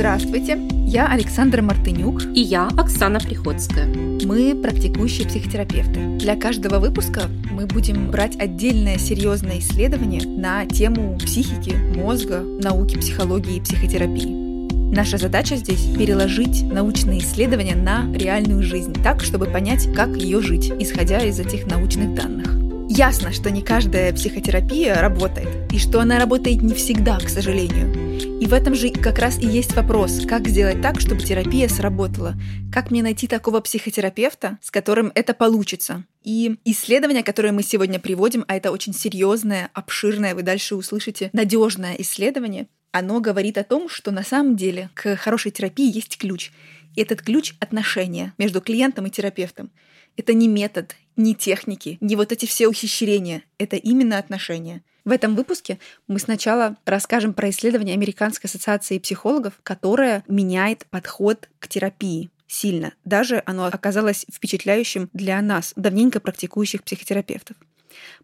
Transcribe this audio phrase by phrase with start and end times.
[0.00, 2.22] Здравствуйте, я Александра Мартынюк.
[2.34, 3.84] И я Оксана Приходская.
[3.84, 6.16] Мы практикующие психотерапевты.
[6.16, 13.58] Для каждого выпуска мы будем брать отдельное серьезное исследование на тему психики, мозга, науки психологии
[13.58, 14.72] и психотерапии.
[14.90, 20.72] Наша задача здесь переложить научные исследования на реальную жизнь, так, чтобы понять, как ее жить,
[20.78, 22.69] исходя из этих научных данных.
[22.92, 28.18] Ясно, что не каждая психотерапия работает, и что она работает не всегда, к сожалению.
[28.40, 32.34] И в этом же как раз и есть вопрос, как сделать так, чтобы терапия сработала.
[32.72, 36.02] Как мне найти такого психотерапевта, с которым это получится.
[36.24, 41.94] И исследование, которое мы сегодня приводим, а это очень серьезное, обширное, вы дальше услышите, надежное
[41.98, 46.50] исследование, оно говорит о том, что на самом деле к хорошей терапии есть ключ.
[46.96, 49.70] И этот ключ— отношения между клиентом и терапевтом.
[50.16, 53.42] Это не метод, не техники, не вот эти все ухищрения.
[53.58, 54.82] Это именно отношения.
[55.04, 55.78] В этом выпуске
[56.08, 62.92] мы сначала расскажем про исследование Американской ассоциации психологов, которое меняет подход к терапии сильно.
[63.04, 67.56] Даже оно оказалось впечатляющим для нас, давненько практикующих психотерапевтов.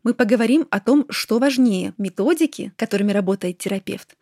[0.02, 4.16] Мы поговорим о том, что важнее— методики, которыми работает терапевт,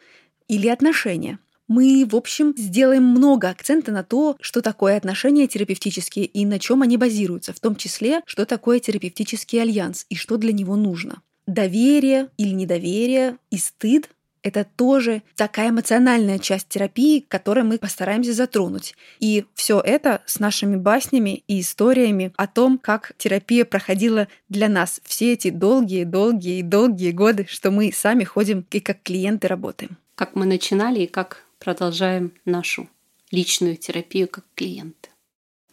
[0.48, 1.38] или отношения.
[1.68, 6.82] Мы, в общем, сделаем много акцента на то, что такое отношения терапевтические и на чем
[6.82, 12.28] они базируются, в том числе, что такое терапевтический альянс и что для него нужно доверие
[12.36, 14.08] или недоверие и стыд
[14.42, 18.94] это тоже такая эмоциональная часть терапии, которую мы постараемся затронуть.
[19.18, 25.00] И все это с нашими баснями и историями о том, как терапия проходила для нас
[25.02, 29.96] все эти долгие, долгие и долгие годы, что мы сами ходим и как клиенты работаем.
[30.14, 32.90] Как мы начинали и как продолжаем нашу
[33.30, 35.08] личную терапию как клиенты.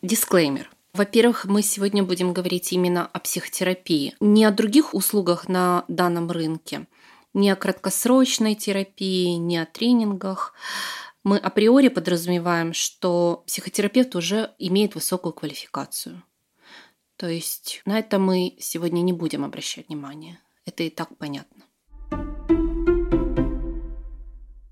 [0.01, 0.71] Дисклеймер.
[0.93, 6.87] Во-первых, мы сегодня будем говорить именно о психотерапии, не о других услугах на данном рынке,
[7.33, 10.53] не о краткосрочной терапии, не о тренингах.
[11.25, 16.23] Мы априори подразумеваем, что психотерапевт уже имеет высокую квалификацию.
[17.17, 20.39] То есть на это мы сегодня не будем обращать внимание.
[20.65, 21.60] Это и так понятно.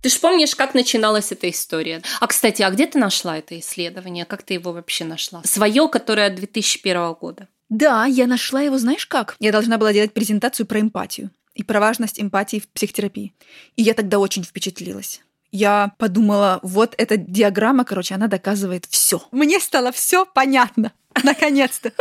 [0.02, 2.02] Ты ж помнишь, как начиналась эта история?
[2.22, 4.26] А, кстати, а где ты нашла это исследование?
[4.26, 5.42] Как ты его вообще нашла?
[5.44, 7.48] Свое, которое 2001 года.
[7.68, 9.36] Да, я нашла его, знаешь как?
[9.40, 13.34] Я должна была делать презентацию про эмпатию и про важность эмпатии в психотерапии.
[13.76, 15.22] И я тогда очень впечатлилась.
[15.52, 19.22] Я подумала, вот эта диаграмма, короче, она доказывает все.
[19.32, 20.94] Мне стало все понятно.
[21.24, 21.92] Наконец-то.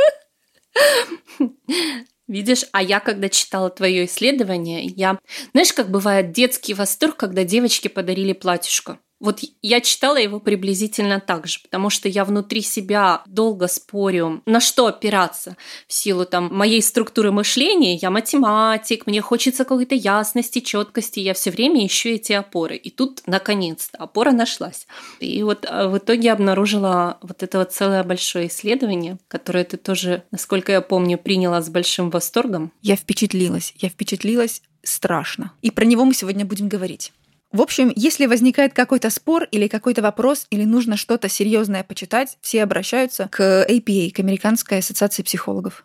[2.29, 5.19] Видишь, а я, когда читала твое исследование, я...
[5.53, 8.99] Знаешь, как бывает детский восторг, когда девочке подарили платьишко?
[9.21, 14.61] Вот я читала его приблизительно так же, потому что я внутри себя долго спорю, на
[14.61, 15.57] что опираться
[15.89, 17.97] в силу там моей структуры мышления.
[17.97, 22.77] Я математик, мне хочется какой-то ясности, четкости, я все время ищу эти опоры.
[22.77, 24.87] И тут, наконец-то, опора нашлась.
[25.19, 30.23] И вот а, в итоге обнаружила вот это вот целое большое исследование, которое ты тоже,
[30.31, 32.73] насколько я помню, приняла с большим восторгом.
[32.83, 35.53] Я впечатлилась, я впечатлилась страшно.
[35.63, 37.13] И про него мы сегодня будем говорить.
[37.51, 42.63] В общем, если возникает какой-то спор или какой-то вопрос, или нужно что-то серьезное почитать, все
[42.63, 45.85] обращаются к APA, к Американской ассоциации психологов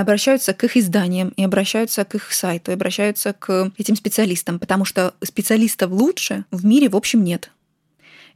[0.00, 4.84] обращаются к их изданиям, и обращаются к их сайту, и обращаются к этим специалистам, потому
[4.84, 7.50] что специалистов лучше в мире, в общем, нет.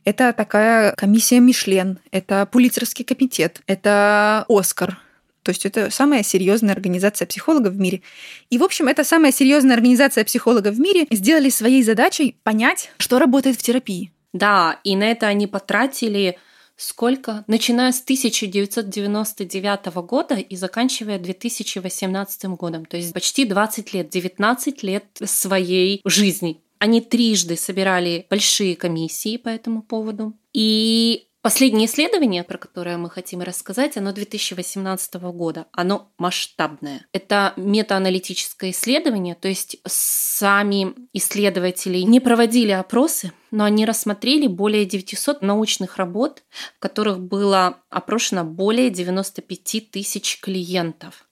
[0.07, 4.99] Это такая комиссия Мишлен, это Пулицерский комитет, это Оскар,
[5.43, 8.03] то есть это самая серьезная организация психологов в мире.
[8.51, 13.19] И, в общем, эта самая серьезная организация психологов в мире сделали своей задачей понять, что
[13.19, 14.13] работает в терапии.
[14.33, 16.39] Да, и на это они потратили
[16.77, 17.45] сколько?
[17.47, 22.85] Начиная с 1999 года и заканчивая 2018 годом.
[22.85, 26.61] То есть почти 20 лет, 19 лет своей жизни.
[26.79, 30.35] Они трижды собирали большие комиссии по этому поводу.
[30.55, 35.67] И Последнее исследование, про которое мы хотим рассказать, оно 2018 года.
[35.73, 37.07] Оно масштабное.
[37.13, 45.41] Это метааналитическое исследование, то есть сами исследователи не проводили опросы, но они рассмотрели более 900
[45.41, 46.43] научных работ,
[46.77, 51.25] в которых было опрошено более 95 тысяч клиентов.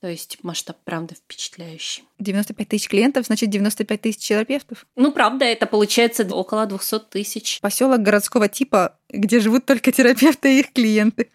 [0.00, 2.04] То есть масштаб, правда, впечатляющий.
[2.18, 4.86] 95 тысяч клиентов, значит, 95 тысяч терапевтов.
[4.96, 7.60] Ну, правда, это получается около 200 тысяч.
[7.60, 11.30] Поселок городского типа, где живут только терапевты и их клиенты.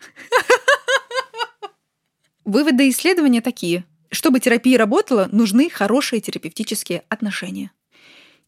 [2.44, 3.86] Выводы исследования такие.
[4.10, 7.72] Чтобы терапия работала, нужны хорошие терапевтические отношения.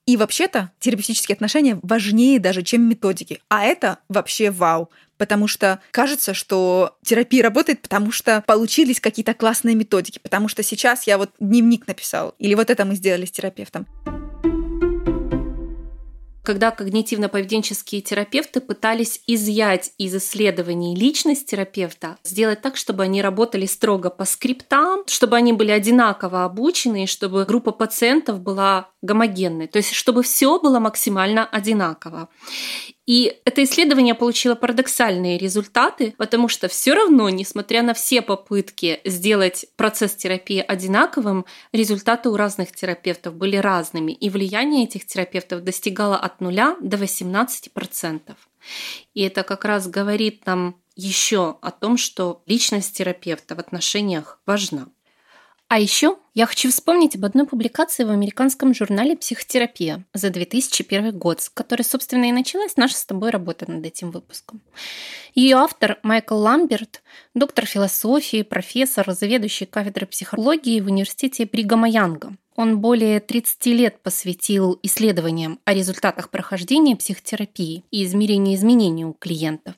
[0.08, 3.42] И вообще-то терапевтические отношения важнее даже, чем методики.
[3.50, 4.90] А это вообще вау.
[5.18, 10.20] Потому что кажется, что терапия работает, потому что получились какие-то классные методики.
[10.20, 12.36] Потому что сейчас я вот дневник написал.
[12.40, 13.88] Или вот это мы сделали с терапевтом.
[16.48, 24.10] когда когнитивно-поведенческие терапевты пытались изъять из исследований личность терапевта, сделать так, чтобы они работали строго
[24.10, 29.92] по скриптам, чтобы они были одинаково обучены, и чтобы группа пациентов была гомогенной, то есть
[29.92, 32.30] чтобы все было максимально одинаково.
[33.08, 39.66] И это исследование получило парадоксальные результаты, потому что все равно, несмотря на все попытки сделать
[39.78, 46.42] процесс терапии одинаковым, результаты у разных терапевтов были разными, и влияние этих терапевтов достигало от
[46.42, 48.36] 0 до 18%.
[49.14, 54.88] И это как раз говорит нам еще о том, что личность терапевта в отношениях важна.
[55.70, 61.42] А еще я хочу вспомнить об одной публикации в американском журнале «Психотерапия» за 2001 год,
[61.42, 64.62] с которой, собственно, и началась наша с тобой работа над этим выпуском.
[65.36, 67.04] Ее автор Майкл Ламберт,
[67.34, 72.38] доктор философии, профессор, заведующий кафедрой психологии в университете Бригама Янга.
[72.56, 79.76] Он более 30 лет посвятил исследованиям о результатах прохождения психотерапии и измерению изменений у клиентов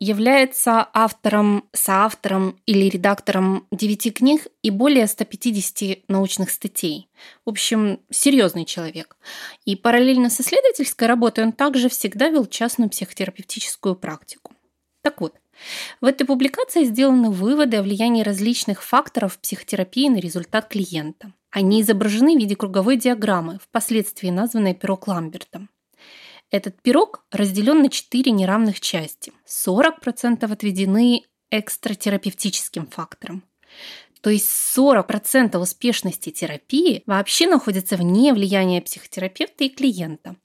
[0.00, 7.08] является автором, соавтором или редактором девяти книг и более 150 научных статей.
[7.44, 9.16] В общем, серьезный человек.
[9.64, 14.52] И параллельно с исследовательской работой он также всегда вел частную психотерапевтическую практику.
[15.02, 15.34] Так вот,
[16.00, 21.32] в этой публикации сделаны выводы о влиянии различных факторов психотерапии на результат клиента.
[21.50, 25.68] Они изображены в виде круговой диаграммы, впоследствии названной пирог Ламберта.
[26.54, 29.32] Этот пирог разделен на четыре неравных части.
[29.44, 33.42] 40% отведены экстратерапевтическим факторам.
[34.20, 34.48] То есть
[34.78, 40.36] 40% успешности терапии вообще находится вне влияния психотерапевта и клиента.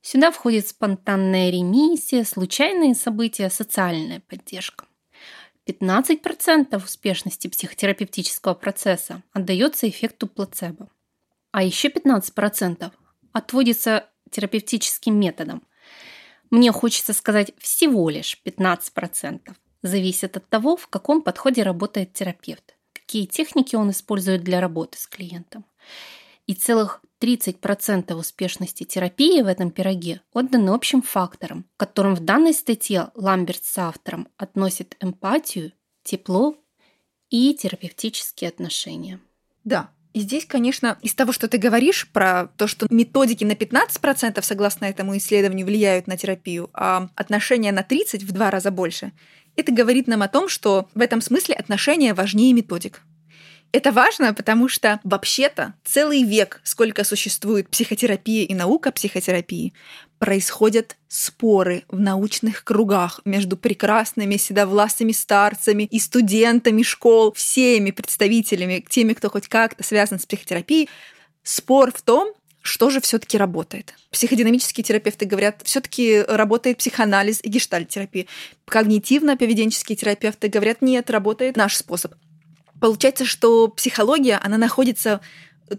[0.00, 4.86] Сюда входит спонтанная ремиссия, случайные события, социальная поддержка.
[5.66, 10.88] 15% успешности психотерапевтического процесса отдается эффекту плацебо.
[11.50, 12.90] А еще 15%
[13.34, 15.62] отводится терапевтическим методом.
[16.50, 19.54] Мне хочется сказать всего лишь 15%.
[19.82, 25.06] Зависит от того, в каком подходе работает терапевт, какие техники он использует для работы с
[25.06, 25.64] клиентом.
[26.46, 33.10] И целых 30% успешности терапии в этом пироге отданы общим факторам, которым в данной статье
[33.14, 36.56] Ламберт с автором относит эмпатию, тепло
[37.30, 39.20] и терапевтические отношения.
[39.64, 44.42] Да, и здесь, конечно, из того, что ты говоришь про то, что методики на 15%
[44.42, 49.12] согласно этому исследованию влияют на терапию, а отношения на 30% в два раза больше,
[49.56, 53.02] это говорит нам о том, что в этом смысле отношения важнее методик.
[53.72, 59.72] Это важно, потому что вообще-то целый век, сколько существует психотерапия и наука психотерапии,
[60.18, 69.14] происходят споры в научных кругах между прекрасными седовласыми старцами и студентами школ, всеми представителями, теми,
[69.14, 70.90] кто хоть как-то связан с психотерапией.
[71.42, 73.94] Спор в том, что же все-таки работает?
[74.10, 78.26] Психодинамические терапевты говорят, все-таки работает психоанализ и гештальтерапия.
[78.70, 82.14] Когнитивно-поведенческие терапевты говорят, нет, работает наш способ.
[82.82, 85.20] Получается, что психология, она находится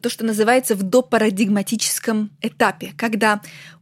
[0.01, 3.41] то, что называется в допарадигматическом этапе, когда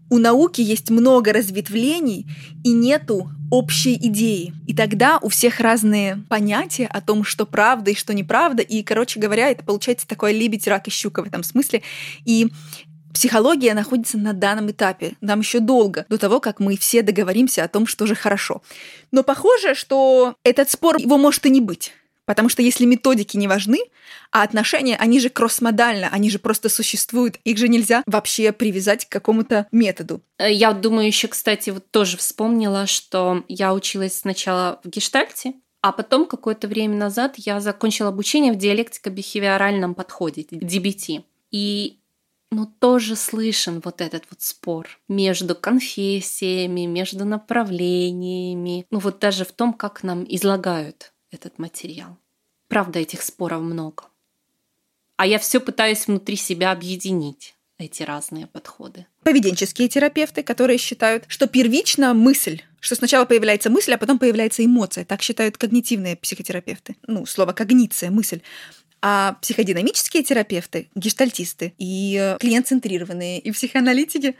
[0.09, 2.25] у науки есть много разветвлений
[2.63, 4.55] и нету общей идеи.
[4.65, 8.63] И тогда у всех разные понятия о том, что правда и что неправда.
[8.63, 11.83] И, короче говоря, это получается такое лебедь, рак и щука в этом смысле.
[12.25, 12.47] И
[13.13, 15.13] Психология находится на данном этапе.
[15.19, 18.63] Нам еще долго до того, как мы все договоримся о том, что же хорошо.
[19.11, 21.91] Но похоже, что этот спор, его может и не быть.
[22.25, 23.79] Потому что если методики не важны,
[24.31, 29.09] а отношения, они же кроссмодально, они же просто существуют, их же нельзя вообще привязать к
[29.09, 30.21] какому-то методу.
[30.37, 35.91] Э, я думаю, еще, кстати, вот тоже вспомнила, что я училась сначала в гештальте, а
[35.91, 41.23] потом какое-то время назад я закончила обучение в диалектико-бихевиоральном подходе, DBT.
[41.49, 41.97] И
[42.51, 49.51] ну, тоже слышен вот этот вот спор между конфессиями, между направлениями, ну вот даже в
[49.53, 52.17] том, как нам излагают этот материал.
[52.67, 54.03] Правда, этих споров много.
[55.17, 59.07] А я все пытаюсь внутри себя объединить эти разные подходы.
[59.23, 65.05] Поведенческие терапевты, которые считают, что первично мысль, что сначала появляется мысль, а потом появляется эмоция.
[65.05, 66.95] Так считают когнитивные психотерапевты.
[67.07, 68.41] Ну, слово когниция, мысль.
[69.01, 74.35] А психодинамические терапевты, гештальтисты и клиент-центрированные, и психоаналитики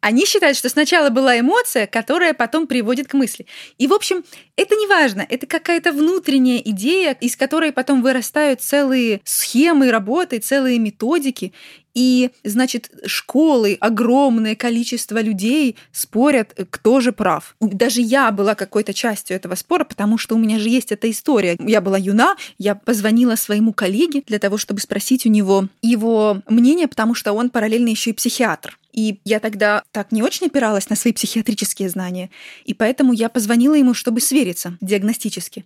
[0.00, 3.46] они считают, что сначала была эмоция, которая потом приводит к мысли.
[3.78, 4.24] И, в общем,
[4.56, 5.26] это не важно.
[5.28, 11.52] Это какая-то внутренняя идея, из которой потом вырастают целые схемы работы, целые методики.
[11.92, 17.56] И, значит, школы, огромное количество людей спорят, кто же прав.
[17.60, 21.56] Даже я была какой-то частью этого спора, потому что у меня же есть эта история.
[21.58, 26.86] Я была юна, я позвонила своему коллеге для того, чтобы спросить у него его мнение,
[26.86, 28.78] потому что он параллельно еще и психиатр.
[28.92, 32.30] И я тогда так не очень опиралась на свои психиатрические знания,
[32.64, 35.64] и поэтому я позвонила ему, чтобы свериться диагностически.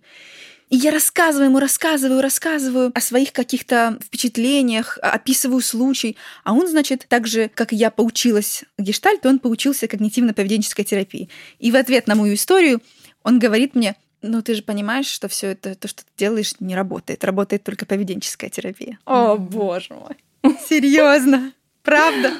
[0.69, 6.17] И я рассказываю ему, рассказываю, рассказываю о своих каких-то впечатлениях, описываю случай.
[6.43, 11.29] А он, значит, так же, как и я поучилась гештальту, он поучился когнитивно-поведенческой терапии.
[11.59, 12.81] И в ответ на мою историю
[13.21, 16.75] он говорит мне, ну ты же понимаешь, что все это, то, что ты делаешь, не
[16.75, 17.23] работает.
[17.23, 18.97] Работает только поведенческая терапия.
[19.05, 20.57] О, боже мой.
[20.67, 21.53] Серьезно?
[21.83, 22.33] Правда?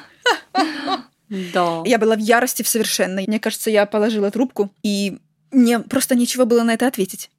[1.29, 1.81] Да.
[1.85, 3.25] Я была в ярости в совершенной.
[3.27, 5.17] Мне кажется, я положила трубку, и
[5.51, 7.29] мне просто нечего было на это ответить.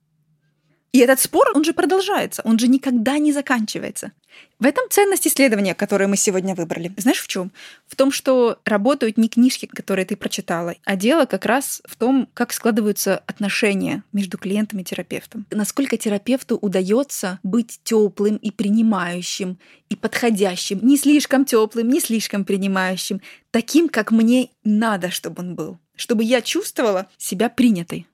[0.92, 4.12] И этот спор, он же продолжается, он же никогда не заканчивается.
[4.58, 6.92] В этом ценность исследования, которое мы сегодня выбрали.
[6.96, 7.52] Знаешь в чем?
[7.86, 12.28] В том, что работают не книжки, которые ты прочитала, а дело как раз в том,
[12.32, 15.46] как складываются отношения между клиентом и терапевтом.
[15.50, 19.58] Насколько терапевту удается быть теплым и принимающим,
[19.90, 25.78] и подходящим, не слишком теплым, не слишком принимающим, таким, как мне надо, чтобы он был.
[25.94, 28.06] Чтобы я чувствовала себя принятой.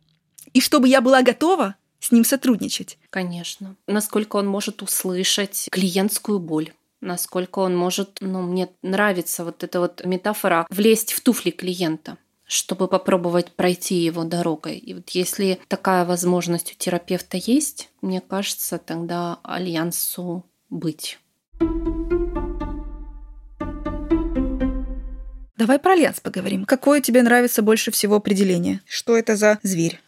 [0.53, 2.99] И чтобы я была готова с ним сотрудничать.
[3.11, 3.77] Конечно.
[3.87, 6.73] Насколько он может услышать клиентскую боль
[7.05, 12.87] насколько он может, ну, мне нравится вот эта вот метафора, влезть в туфли клиента чтобы
[12.87, 14.77] попробовать пройти его дорогой.
[14.77, 21.19] И вот если такая возможность у терапевта есть, мне кажется, тогда альянсу быть.
[25.57, 26.67] Давай про альянс поговорим.
[26.67, 28.83] Какое тебе нравится больше всего определение?
[28.85, 30.03] Что это за зверь?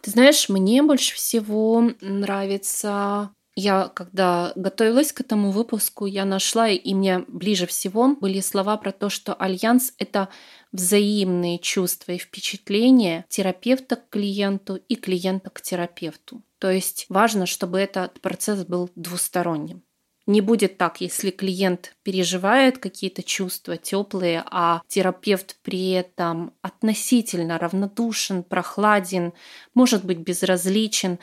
[0.00, 6.94] Ты знаешь, мне больше всего нравится я, когда готовилась к этому выпуску, я нашла, и
[6.94, 10.28] мне ближе всего были слова про то, что альянс— это
[10.72, 16.42] взаимные чувства и впечатления терапевта к клиенту и клиента к терапевту.
[16.58, 19.84] То есть важно, чтобы этот процесс был двусторонним.
[20.26, 28.42] Не будет так, если клиент переживает какие-то чувства теплые, а терапевт при этом относительно равнодушен,
[28.42, 29.34] прохладен,
[29.74, 31.18] может быть безразличен,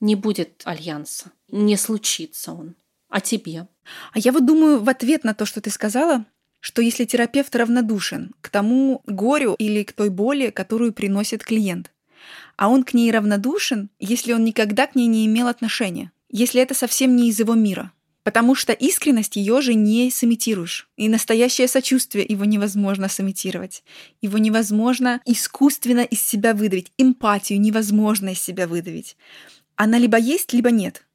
[0.00, 2.74] не будет альянса, не случится он.
[3.10, 3.68] А тебе?
[4.12, 6.24] А я вот думаю в ответ на то, что ты сказала,
[6.60, 11.92] что если терапевт равнодушен к тому горю или к той боли, которую приносит клиент,
[12.56, 16.74] а он к ней равнодушен, если он никогда к ней не имел отношения, если это
[16.74, 17.92] совсем не из его мира,
[18.26, 20.88] Потому что искренность ее же не сымитируешь.
[20.96, 23.84] И настоящее сочувствие его невозможно сымитировать.
[24.20, 26.90] Его невозможно искусственно из себя выдавить.
[26.98, 29.16] Эмпатию невозможно из себя выдавить.
[29.76, 31.06] Она либо есть, либо нет.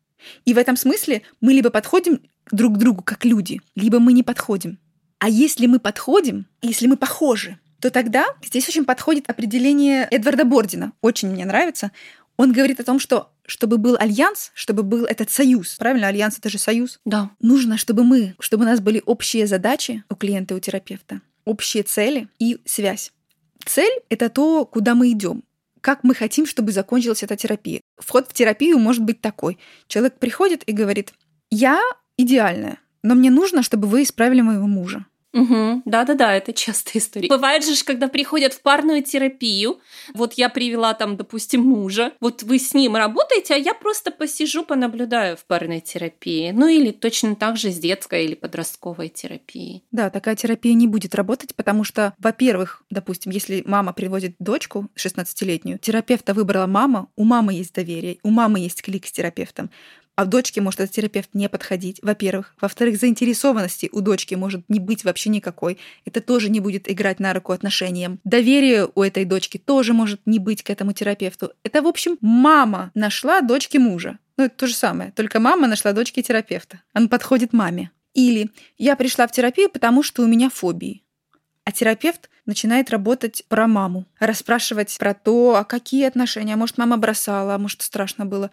[0.46, 4.24] И в этом смысле мы либо подходим друг к другу как люди, либо мы не
[4.24, 4.80] подходим.
[5.20, 10.94] А если мы подходим, если мы похожи, то тогда здесь очень подходит определение Эдварда Бордина.
[11.02, 11.92] Очень мне нравится.
[12.38, 15.76] Он говорит о том, что чтобы был альянс, чтобы был этот союз.
[15.76, 17.02] Правильно, альянс это же союз.
[17.04, 17.32] Да.
[17.42, 21.84] Нужно, чтобы мы, чтобы у нас были общие задачи у клиента и у терапевта, общие
[21.84, 23.12] цели и связь.
[23.66, 25.44] Цель это то, куда мы идем.
[25.82, 27.82] Как мы хотим, чтобы закончилась эта терапия.
[27.98, 29.58] Вход в терапию может быть такой.
[29.88, 31.14] Человек приходит и говорит,
[31.50, 31.82] я
[32.16, 35.06] идеальная, но мне нужно, чтобы вы исправили моего мужа.
[35.34, 35.84] Угу.
[35.86, 37.30] Да-да-да, это частая история.
[37.30, 39.80] Бывает же, когда приходят в парную терапию,
[40.14, 44.64] вот я привела там, допустим, мужа, вот вы с ним работаете, а я просто посижу,
[44.64, 46.52] понаблюдаю в парной терапии.
[46.52, 49.84] Ну или точно так же с детской или подростковой терапией.
[49.92, 55.80] Да, такая терапия не будет работать, потому что, во-первых, допустим, если мама приводит дочку 16-летнюю,
[55.80, 59.70] терапевта выбрала мама, у мамы есть доверие, у мамы есть клик с терапевтом
[60.16, 62.54] а дочке может этот терапевт не подходить, во-первых.
[62.60, 65.78] Во-вторых, заинтересованности у дочки может не быть вообще никакой.
[66.06, 68.20] Это тоже не будет играть на руку отношениям.
[68.24, 71.52] Доверие у этой дочки тоже может не быть к этому терапевту.
[71.64, 74.20] Это, в общем, мама нашла дочке мужа.
[74.38, 76.82] Ну, это то же самое, только мама нашла дочке терапевта.
[76.94, 77.92] Он подходит маме.
[78.14, 81.04] Или я пришла в терапию, потому что у меня фобии.
[81.64, 86.98] А терапевт начинает работать про маму, расспрашивать про то, а какие отношения, а может, мама
[86.98, 88.52] бросала, а может, страшно было.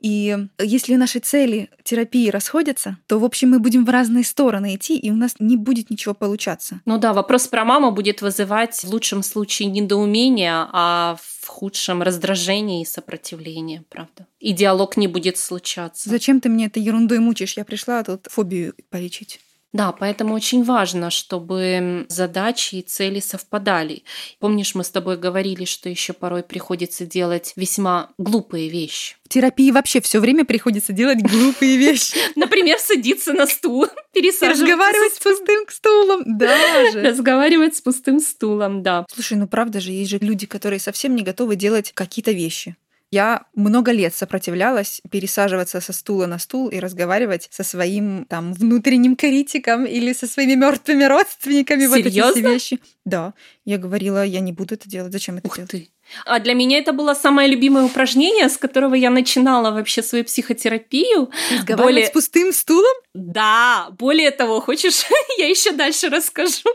[0.00, 4.96] И если наши цели терапии расходятся, то, в общем, мы будем в разные стороны идти,
[4.96, 6.80] и у нас не будет ничего получаться.
[6.84, 12.82] Ну да, вопрос про маму будет вызывать в лучшем случае недоумение, а в худшем раздражение
[12.82, 14.26] и сопротивление, правда.
[14.38, 16.08] И диалог не будет случаться.
[16.08, 17.56] Зачем ты мне этой ерундой мучаешь?
[17.56, 19.40] Я пришла тут фобию полечить.
[19.78, 24.02] Да, поэтому очень важно, чтобы задачи и цели совпадали.
[24.40, 29.14] Помнишь, мы с тобой говорили, что еще порой приходится делать весьма глупые вещи.
[29.24, 32.16] В терапии вообще все время приходится делать глупые вещи.
[32.34, 34.64] Например, садиться на стул, пересаживаться.
[34.64, 37.00] Разговаривать с пустым стулом, даже.
[37.00, 39.06] Разговаривать с пустым стулом, да.
[39.14, 42.74] Слушай, ну правда же, есть же люди, которые совсем не готовы делать какие-то вещи
[43.10, 49.16] Я много лет сопротивлялась пересаживаться со стула на стул и разговаривать со своим там внутренним
[49.16, 51.86] критиком или со своими мертвыми родственниками.
[51.86, 52.22] Серьезно?
[52.26, 52.80] Вот эти вещи.
[53.06, 53.32] Да.
[53.64, 55.12] Я говорила, я не буду это делать.
[55.12, 55.70] Зачем это Ух делать?
[55.70, 55.88] ты.
[56.26, 61.30] А для меня это было самое любимое упражнение, с которого я начинала вообще свою психотерапию.
[61.52, 62.94] Разговаривать Более- с пустым стулом?
[63.14, 65.04] Да, более того, хочешь,
[65.38, 66.68] я еще дальше расскажу.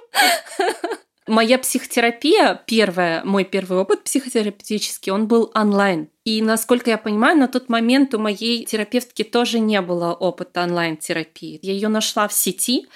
[1.28, 6.10] Моя психотерапия, первая, мой первый опыт психотерапевтический, он был онлайн.
[6.26, 11.60] И, насколько я понимаю, на тот момент у моей терапевтки тоже не было опыта онлайн-терапии.
[11.62, 12.88] Я ее нашла в сети.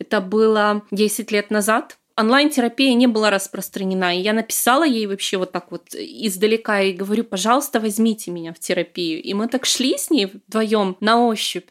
[0.00, 1.98] Это было 10 лет назад.
[2.16, 4.16] Онлайн-терапия не была распространена.
[4.16, 8.58] И я написала ей вообще вот так вот издалека и говорю, пожалуйста, возьмите меня в
[8.58, 9.22] терапию.
[9.22, 11.68] И мы так шли с ней вдвоем на ощупь.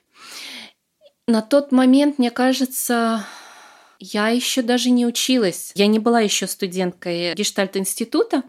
[1.28, 3.26] На тот момент, мне кажется,
[4.00, 5.72] я еще даже не училась.
[5.76, 8.44] Я не была еще студенткой гештальт-института.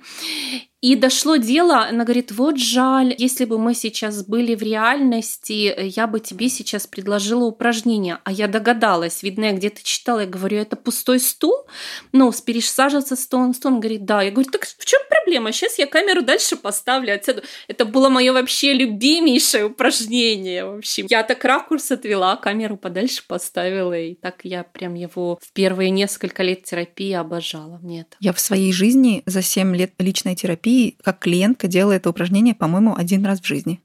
[0.80, 6.06] И дошло дело, она говорит, вот жаль, если бы мы сейчас были в реальности, я
[6.06, 8.18] бы тебе сейчас предложила упражнение.
[8.23, 11.66] А я догадалась, видно, я где-то читала, я говорю, это пустой стул?
[12.12, 13.73] Ну, пересаживаться стол на стол.
[13.73, 14.23] Он говорит, да.
[14.23, 15.50] Я говорю, так в чем проблема?
[15.50, 17.42] Сейчас я камеру дальше поставлю отсюда.
[17.66, 20.64] Это было мое вообще любимейшее упражнение.
[20.64, 25.52] В общем, я так ракурс отвела, камеру подальше поставила, и так я прям его в
[25.52, 27.80] первые несколько лет терапии обожала.
[27.82, 30.67] Мне это Я в своей жизни за 7 лет личной терапии
[31.02, 33.80] как клиентка делала это упражнение, по-моему, один раз в жизни.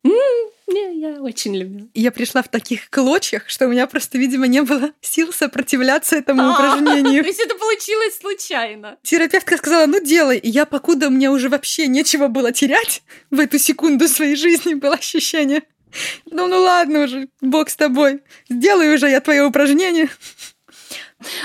[0.74, 1.88] Не, я очень люблю.
[1.94, 6.42] Я пришла в таких клочьях, что у меня просто, видимо, не было сил сопротивляться этому
[6.42, 7.22] А, упражнению.
[7.22, 8.98] То есть это получилось случайно.
[9.04, 10.40] Терапевтка сказала, ну делай.
[10.40, 14.96] И я, покуда мне уже вообще нечего было терять в эту секунду своей жизни, было
[14.96, 15.62] ощущение.
[16.26, 18.22] Ну, ну ладно уже, бог с тобой.
[18.50, 20.10] Сделай уже я твое упражнение.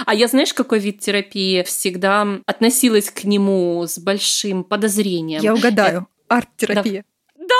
[0.06, 5.42] А я знаешь, какой вид терапии всегда относилась к нему с большим подозрением?
[5.42, 6.08] Я угадаю.
[6.28, 7.04] Арт-терапия.
[7.36, 7.54] Да.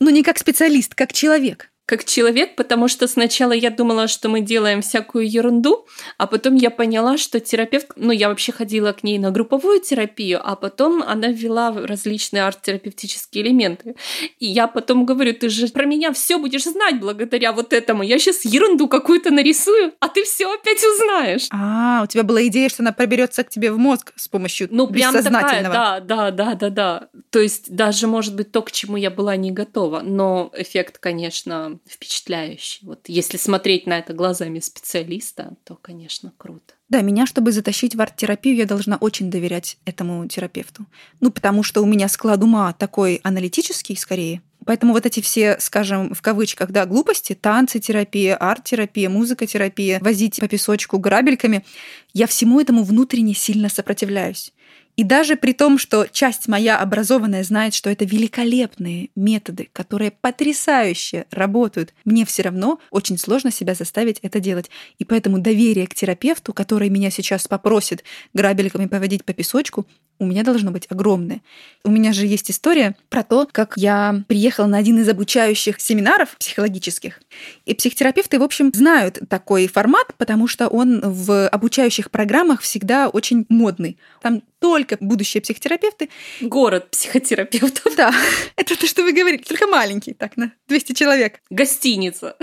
[0.00, 1.70] Ну, не как специалист, как человек.
[1.86, 5.86] Как человек, потому что сначала я думала, что мы делаем всякую ерунду,
[6.16, 10.40] а потом я поняла, что терапевт, ну, я вообще ходила к ней на групповую терапию,
[10.42, 13.96] а потом она ввела различные арт-терапевтические элементы.
[14.38, 18.02] И я потом говорю, ты же про меня все будешь знать благодаря вот этому.
[18.02, 21.48] Я сейчас ерунду какую-то нарисую, а ты все опять узнаешь.
[21.50, 24.86] А, у тебя была идея, что она проберется к тебе в мозг с помощью Ну,
[24.86, 25.74] прям такая, бессознательного.
[25.74, 27.08] да, да, да, да, да.
[27.28, 31.73] То есть даже, может быть, то, к чему я была не готова, но эффект, конечно,
[31.88, 32.80] впечатляющий.
[32.86, 36.74] Вот если смотреть на это глазами специалиста, то, конечно, круто.
[36.88, 40.86] Да, меня, чтобы затащить в арт-терапию, я должна очень доверять этому терапевту.
[41.20, 44.42] Ну, потому что у меня склад ума такой аналитический, скорее.
[44.66, 50.48] Поэтому вот эти все, скажем, в кавычках, да, глупости, танцы, терапия, арт-терапия, музыка-терапия, возить по
[50.48, 51.64] песочку грабельками,
[52.12, 54.52] я всему этому внутренне сильно сопротивляюсь.
[54.96, 61.26] И даже при том, что часть моя образованная знает, что это великолепные методы, которые потрясающе
[61.30, 64.70] работают, мне все равно очень сложно себя заставить это делать.
[64.98, 68.04] И поэтому доверие к терапевту, который меня сейчас попросит
[68.34, 69.86] грабельками поводить по песочку,
[70.18, 71.42] у меня должно быть огромное.
[71.84, 76.36] У меня же есть история про то, как я приехала на один из обучающих семинаров
[76.38, 77.20] психологических.
[77.64, 83.44] И психотерапевты, в общем, знают такой формат, потому что он в обучающих программах всегда очень
[83.48, 83.98] модный.
[84.22, 86.08] Там только будущие психотерапевты.
[86.40, 87.96] Город психотерапевтов.
[87.96, 88.14] Да,
[88.56, 91.40] это то, что вы говорите, только маленький, так, на 200 человек.
[91.50, 92.36] Гостиница.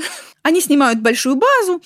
[0.44, 1.82] Они снимают большую базу,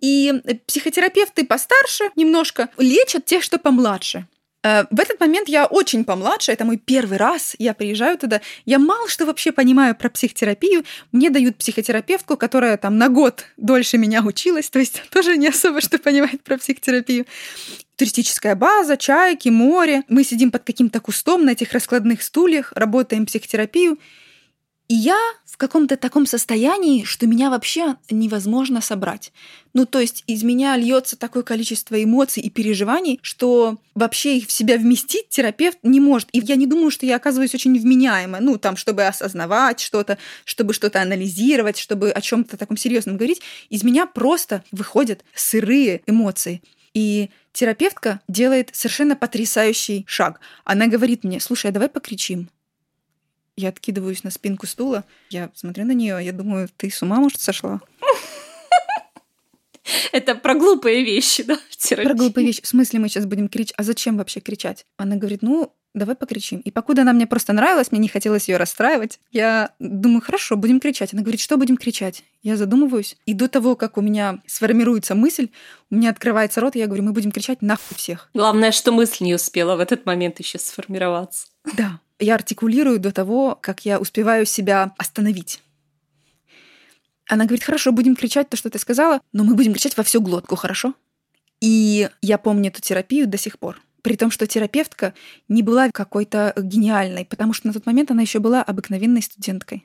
[0.00, 0.32] и
[0.66, 4.26] психотерапевты постарше немножко лечат тех, что помладше.
[4.66, 8.78] Э, В этот момент я очень помладше, это мой первый раз, я приезжаю туда, я
[8.78, 14.22] мало что вообще понимаю про психотерапию, мне дают психотерапевтку, которая там на год дольше меня
[14.22, 17.26] училась, то есть тоже не особо что понимает про психотерапию.
[17.96, 20.02] Туристическая база, чайки, море.
[20.08, 23.98] Мы сидим под каким-то кустом на этих раскладных стульях, работаем психотерапию.
[24.88, 29.32] И я в каком-то таком состоянии, что меня вообще невозможно собрать.
[29.72, 34.52] Ну, то есть из меня льется такое количество эмоций и переживаний, что вообще их в
[34.52, 36.28] себя вместить терапевт не может.
[36.32, 40.72] И я не думаю, что я оказываюсь очень вменяема, ну, там, чтобы осознавать что-то, чтобы
[40.72, 43.40] что-то анализировать, чтобы о чем-то таком серьезном говорить.
[43.70, 46.62] Из меня просто выходят сырые эмоции.
[46.94, 50.40] И терапевтка делает совершенно потрясающий шаг.
[50.64, 52.48] Она говорит мне, слушай, а давай покричим.
[53.56, 57.40] Я откидываюсь на спинку стула, я смотрю на нее, я думаю, ты с ума, может,
[57.40, 57.80] сошла?
[60.12, 61.58] Это про глупые вещи, да.
[61.90, 62.62] Про глупые вещи.
[62.62, 63.74] В смысле мы сейчас будем кричать?
[63.76, 64.84] А зачем вообще кричать?
[64.96, 66.60] Она говорит, ну, давай покричим.
[66.60, 70.80] И покуда она мне просто нравилась, мне не хотелось ее расстраивать, я думаю, хорошо, будем
[70.80, 71.12] кричать.
[71.12, 72.24] Она говорит, что будем кричать?
[72.42, 73.16] Я задумываюсь.
[73.26, 75.48] И до того, как у меня сформируется мысль,
[75.90, 78.28] у меня открывается рот, и я говорю, мы будем кричать нахуй всех.
[78.34, 81.48] Главное, что мысль не успела в этот момент еще сформироваться.
[81.76, 82.00] Да.
[82.18, 85.62] Я артикулирую до того, как я успеваю себя остановить.
[87.28, 90.20] Она говорит, хорошо, будем кричать то, что ты сказала, но мы будем кричать во всю
[90.20, 90.94] глотку, хорошо?
[91.60, 93.80] И я помню эту терапию до сих пор.
[94.02, 95.14] При том, что терапевтка
[95.48, 99.84] не была какой-то гениальной, потому что на тот момент она еще была обыкновенной студенткой.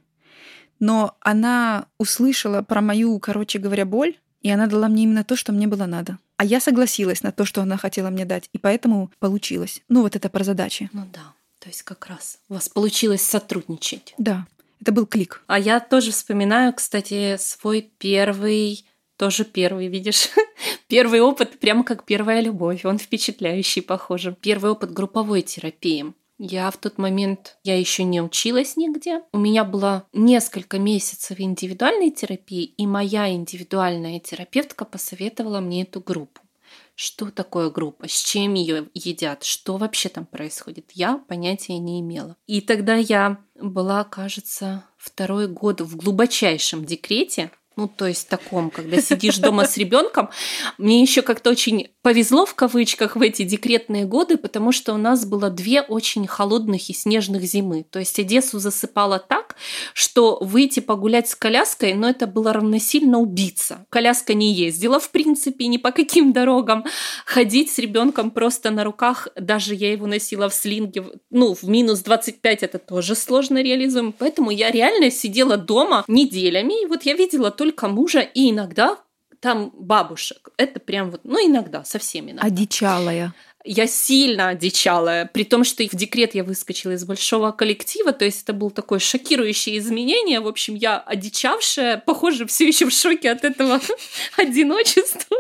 [0.80, 5.52] Но она услышала про мою, короче говоря, боль, и она дала мне именно то, что
[5.52, 6.20] мне было надо.
[6.38, 9.82] А я согласилась на то, что она хотела мне дать, и поэтому получилось.
[9.90, 10.90] Ну вот это про задачи.
[10.94, 14.16] Ну да, то есть как раз у вас получилось сотрудничать.
[14.18, 14.48] Да,
[14.82, 15.44] это был клик.
[15.48, 18.84] А я тоже вспоминаю, кстати, свой первый
[19.16, 20.30] тоже первый, видишь?
[20.88, 22.86] первый опыт, прямо как первая любовь.
[22.86, 24.36] Он впечатляющий, похоже.
[24.42, 26.14] Первый опыт групповой терапии.
[26.40, 29.22] Я в тот момент, я еще не училась нигде.
[29.32, 36.42] У меня было несколько месяцев индивидуальной терапии, и моя индивидуальная терапевтка посоветовала мне эту группу.
[36.96, 42.38] Что такое группа, с чем ее едят, что вообще там происходит, я понятия не имела.
[42.46, 49.02] И тогда я была, кажется, второй год в глубочайшем декрете, ну, то есть таком, когда
[49.02, 50.30] сидишь дома с ребенком.
[50.78, 55.26] Мне еще как-то очень повезло в кавычках в эти декретные годы, потому что у нас
[55.26, 57.86] было две очень холодных и снежных зимы.
[57.90, 59.56] То есть Одессу засыпало так,
[59.94, 63.86] что выйти погулять с коляской, но это было равносильно убиться.
[63.90, 66.86] Коляска не ездила, в принципе, ни по каким дорогам.
[67.26, 72.02] Ходить с ребенком просто на руках, даже я его носила в слинге, ну, в минус
[72.02, 74.12] 25 это тоже сложно реализуем.
[74.12, 78.98] Поэтому я реально сидела дома неделями, и вот я видела только мужа и иногда
[79.40, 80.50] там бабушек.
[80.58, 82.48] Это прям вот, ну, иногда, совсем иногда.
[82.48, 83.36] Одичалая.
[83.64, 88.42] Я сильно одичала, при том, что в декрет я выскочила из большого коллектива, то есть
[88.42, 90.40] это было такое шокирующее изменение.
[90.40, 93.80] В общем, я одичавшая, похоже, все еще в шоке от этого
[94.38, 95.38] одиночества.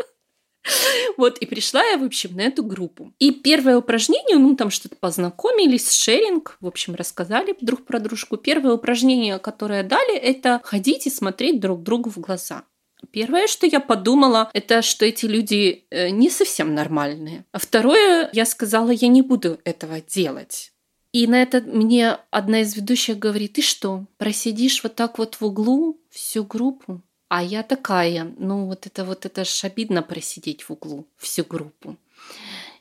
[1.17, 3.13] Вот, и пришла я, в общем, на эту группу.
[3.19, 8.37] И первое упражнение, ну, там что-то познакомились, шеринг, в общем, рассказали друг про дружку.
[8.37, 12.63] Первое упражнение, которое дали, это ходить и смотреть друг другу в глаза.
[13.11, 17.45] Первое, что я подумала, это что эти люди э, не совсем нормальные.
[17.51, 20.71] А второе, я сказала, я не буду этого делать.
[21.11, 25.41] И на это мне одна из ведущих говорит, ты что, просидишь вот так вот в
[25.45, 27.01] углу всю группу?
[27.33, 31.95] А я такая, ну вот это вот это ж обидно просидеть в углу всю группу.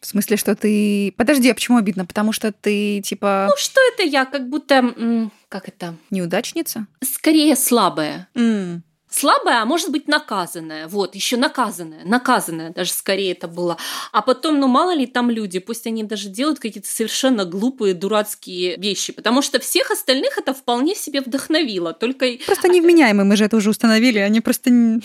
[0.00, 1.14] В смысле, что ты...
[1.16, 2.04] Подожди, а почему обидно?
[2.04, 3.46] Потому что ты, типа...
[3.48, 4.24] Ну, что это я?
[4.24, 5.30] Как будто...
[5.48, 5.94] Как это?
[6.10, 6.88] Неудачница?
[7.00, 8.28] Скорее слабая.
[8.34, 10.88] Mm слабая, а может быть наказанная.
[10.88, 13.76] Вот, еще наказанная, наказанная даже скорее это было.
[14.12, 18.76] А потом, ну мало ли там люди, пусть они даже делают какие-то совершенно глупые, дурацкие
[18.76, 21.92] вещи, потому что всех остальных это вполне себе вдохновило.
[21.92, 22.26] Только...
[22.46, 24.70] Просто невменяемые, мы же это уже установили, они просто...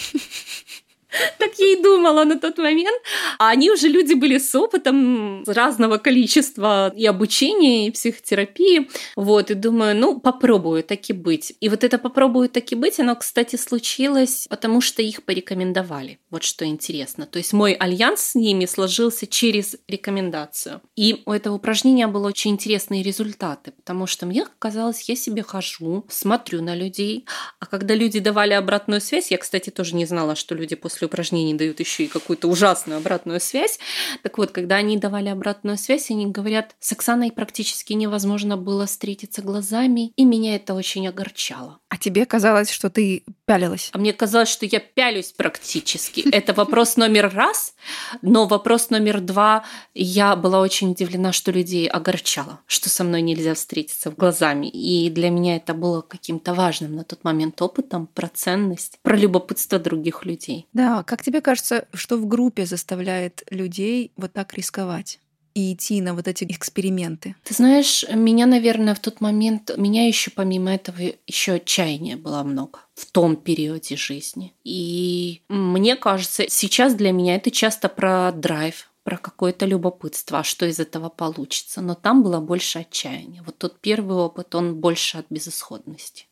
[1.38, 3.02] Так я и думала на тот момент.
[3.40, 8.90] А они уже люди были с опытом разного количества и обучения, и психотерапии.
[9.16, 11.54] Вот, и думаю, ну, попробую таки быть.
[11.60, 16.20] И вот это попробую таки быть, оно, кстати, случилось, потому что их порекомендовали.
[16.30, 17.26] Вот что интересно.
[17.26, 20.82] То есть мой альянс с ними сложился через рекомендацию.
[20.96, 26.06] И у этого упражнения было очень интересные результаты, потому что мне казалось, я себе хожу,
[26.10, 27.26] смотрю на людей,
[27.60, 31.16] а когда люди давали обратную связь, я, кстати, тоже не знала, что люди после после
[31.16, 33.80] упражнений дают еще и какую-то ужасную обратную связь.
[34.24, 39.42] Так вот, когда они давали обратную связь, они говорят, с Оксаной практически невозможно было встретиться
[39.42, 41.80] глазами, и меня это очень огорчало.
[41.96, 43.90] А тебе казалось, что ты пялилась?
[43.94, 46.28] А мне казалось, что я пялюсь практически.
[46.30, 47.74] Это вопрос номер раз,
[48.22, 53.54] но вопрос номер два, я была очень удивлена, что людей огорчало, что со мной нельзя
[53.54, 54.68] встретиться в глазами.
[54.68, 59.80] И для меня это было каким-то важным на тот момент опытом, про ценность, про любопытство
[59.80, 60.68] других людей.
[60.74, 65.20] Да, как тебе кажется, что в группе заставляет людей вот так рисковать?
[65.56, 67.36] И идти на вот эти эксперименты?
[67.44, 72.80] Ты знаешь, меня, наверное, в тот момент, меня еще помимо этого еще отчаяния было много
[72.94, 74.54] в том периоде жизни.
[74.64, 80.66] И мне кажется, сейчас для меня это часто про драйв, про какое-то любопытство, а что
[80.66, 81.82] из этого получится.
[81.82, 83.42] Но там было больше отчаяния.
[83.46, 86.28] Вот тот первый опыт, он больше от безысходности.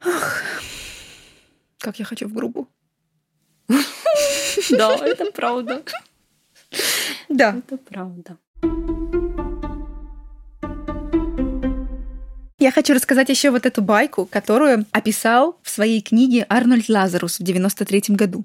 [0.00, 0.42] Ах,
[1.78, 2.68] как я хочу в группу.
[4.70, 5.84] Да, это правда.
[7.28, 7.56] Да.
[7.56, 8.38] Это правда.
[12.58, 17.42] Я хочу рассказать еще вот эту байку, которую описал в своей книге Арнольд Лазарус в
[17.42, 18.44] 93 году.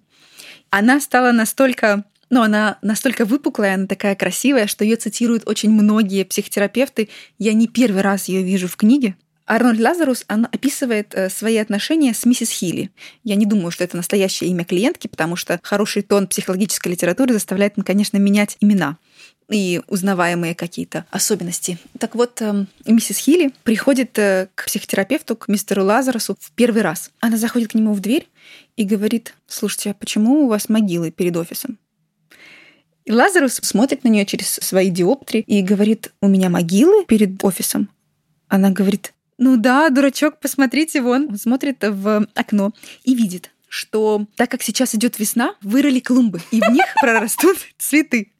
[0.70, 6.24] Она стала настолько но она настолько выпуклая, она такая красивая, что ее цитируют очень многие
[6.24, 7.10] психотерапевты.
[7.38, 9.16] Я не первый раз ее вижу в книге.
[9.52, 12.90] Арнольд Лазарус он описывает э, свои отношения с миссис Хилли.
[13.26, 17.74] Я не думаю, что это настоящее имя клиентки, потому что хороший тон психологической литературы заставляет,
[17.86, 18.98] конечно, менять имена.
[19.50, 21.78] и узнаваемые какие-то особенности.
[22.00, 27.12] Так вот, эм, миссис Хилли приходит э, к психотерапевту, к мистеру Лазарусу в первый раз.
[27.20, 28.30] Она заходит к нему в дверь
[28.78, 31.78] и говорит, слушайте, а почему у вас могилы перед офисом?
[33.04, 37.90] И Лазарус смотрит на нее через свои диоптри и говорит, у меня могилы перед офисом.
[38.48, 41.30] Она говорит, ну да, дурачок, посмотрите вон.
[41.30, 42.74] Он смотрит в окно
[43.04, 48.32] и видит, что так как сейчас идет весна, вырыли клумбы, и в них прорастут цветы.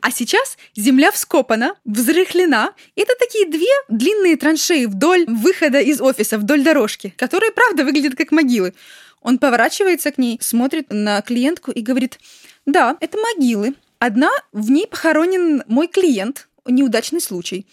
[0.00, 2.72] А сейчас земля вскопана, взрыхлена.
[2.94, 8.30] Это такие две длинные траншеи вдоль выхода из офиса, вдоль дорожки, которые, правда, выглядят как
[8.30, 8.74] могилы.
[9.22, 12.20] Он поворачивается к ней, смотрит на клиентку и говорит,
[12.64, 13.74] да, это могилы.
[13.98, 17.66] Одна, в ней похоронен мой клиент, неудачный случай.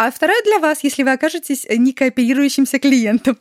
[0.00, 3.36] А вторая для вас, если вы окажетесь некооперирующимся клиентом.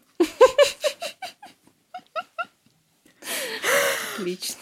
[4.18, 4.56] Отлично.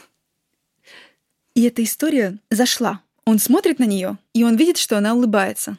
[1.53, 2.99] И эта история зашла.
[3.23, 5.77] Он смотрит на нее, и он видит, что она улыбается.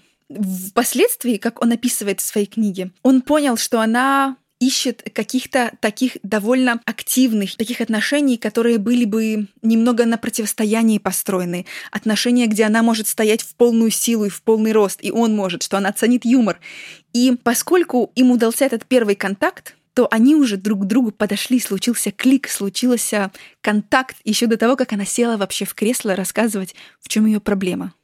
[0.70, 6.80] Впоследствии, как он описывает в своей книге, он понял, что она ищет каких-то таких довольно
[6.84, 11.66] активных, таких отношений, которые были бы немного на противостоянии построены.
[11.90, 15.62] Отношения, где она может стоять в полную силу и в полный рост, и он может,
[15.62, 16.58] что она ценит юмор.
[17.12, 22.10] И поскольку им удался этот первый контакт, то они уже друг к другу подошли, случился
[22.10, 27.24] клик, случился контакт еще до того, как она села вообще в кресло рассказывать, в чем
[27.24, 27.94] ее проблема.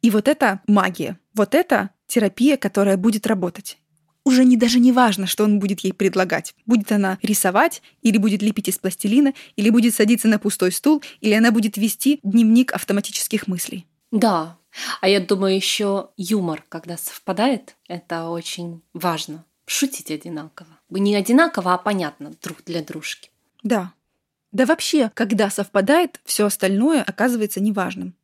[0.00, 3.79] И вот это магия, вот это терапия, которая будет работать.
[4.24, 6.54] Уже не даже не важно, что он будет ей предлагать.
[6.66, 11.32] Будет она рисовать, или будет лепить из пластилина, или будет садиться на пустой стул, или
[11.32, 13.86] она будет вести дневник автоматических мыслей.
[14.10, 14.58] Да,
[15.00, 20.68] а я думаю, еще юмор, когда совпадает, это очень важно шутить одинаково.
[20.90, 23.30] Не одинаково, а понятно друг для дружки.
[23.62, 23.92] Да.
[24.52, 28.14] Да вообще, когда совпадает, все остальное оказывается неважным.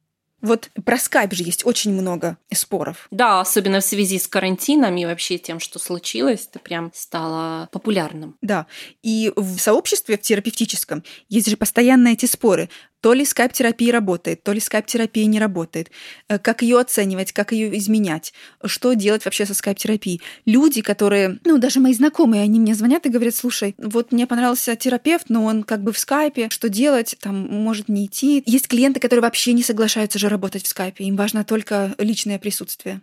[0.43, 3.09] Вот про скайп же есть очень много споров.
[3.11, 8.37] Да, особенно в связи с карантином и вообще тем, что случилось, это прям стало популярным.
[8.43, 8.67] Да,
[9.03, 12.69] и в сообществе в терапевтическом есть же постоянно эти споры.
[13.07, 15.93] То ли скайп-терапия работает, то ли скайп-терапия не работает.
[16.29, 18.33] Э, как ее оценивать, как ее изменять,
[18.65, 20.21] что делать вообще со скайп-терапией.
[20.45, 24.75] Люди, которые, ну, даже мои знакомые, они мне звонят и говорят, слушай, вот мне понравился
[24.75, 28.43] терапевт, но он как бы в скайпе, что делать, там, может не идти.
[28.45, 33.03] Есть клиенты, которые вообще не соглашаются же работать в скайпе, им важно только личное присутствие.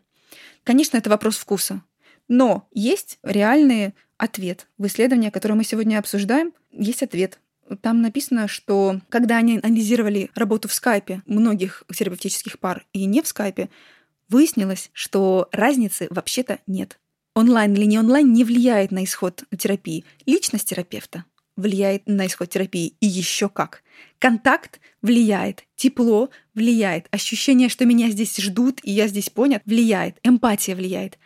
[0.65, 1.81] Конечно, это вопрос вкуса.
[2.27, 4.67] Но есть реальный ответ.
[4.77, 7.39] В исследовании, которое мы сегодня обсуждаем, есть ответ.
[7.81, 13.27] Там написано, что когда они анализировали работу в скайпе многих терапевтических пар и не в
[13.27, 13.69] скайпе,
[14.29, 16.99] выяснилось, что разницы вообще-то нет.
[17.35, 20.05] Онлайн или не онлайн не влияет на исход терапии.
[20.25, 22.95] Личность терапевта влияет на исход терапии.
[22.99, 23.83] И еще как.
[24.19, 30.75] Контакт влияет, тепло влияет, ощущение, что меня здесь ждут и я здесь понят, влияет, эмпатия
[30.75, 31.17] влияет.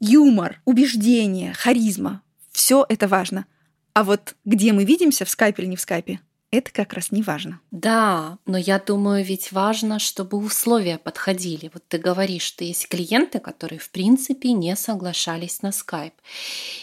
[0.00, 3.46] Юмор, убеждение, харизма— все это важно—
[3.92, 6.20] а вот где мы видимся, в скайпе или не в скайпе,
[6.52, 7.60] это как раз не важно.
[7.70, 11.70] Да, но я думаю, ведь важно, чтобы условия подходили.
[11.72, 16.14] Вот ты говоришь, что есть клиенты, которые в принципе не соглашались на скайп.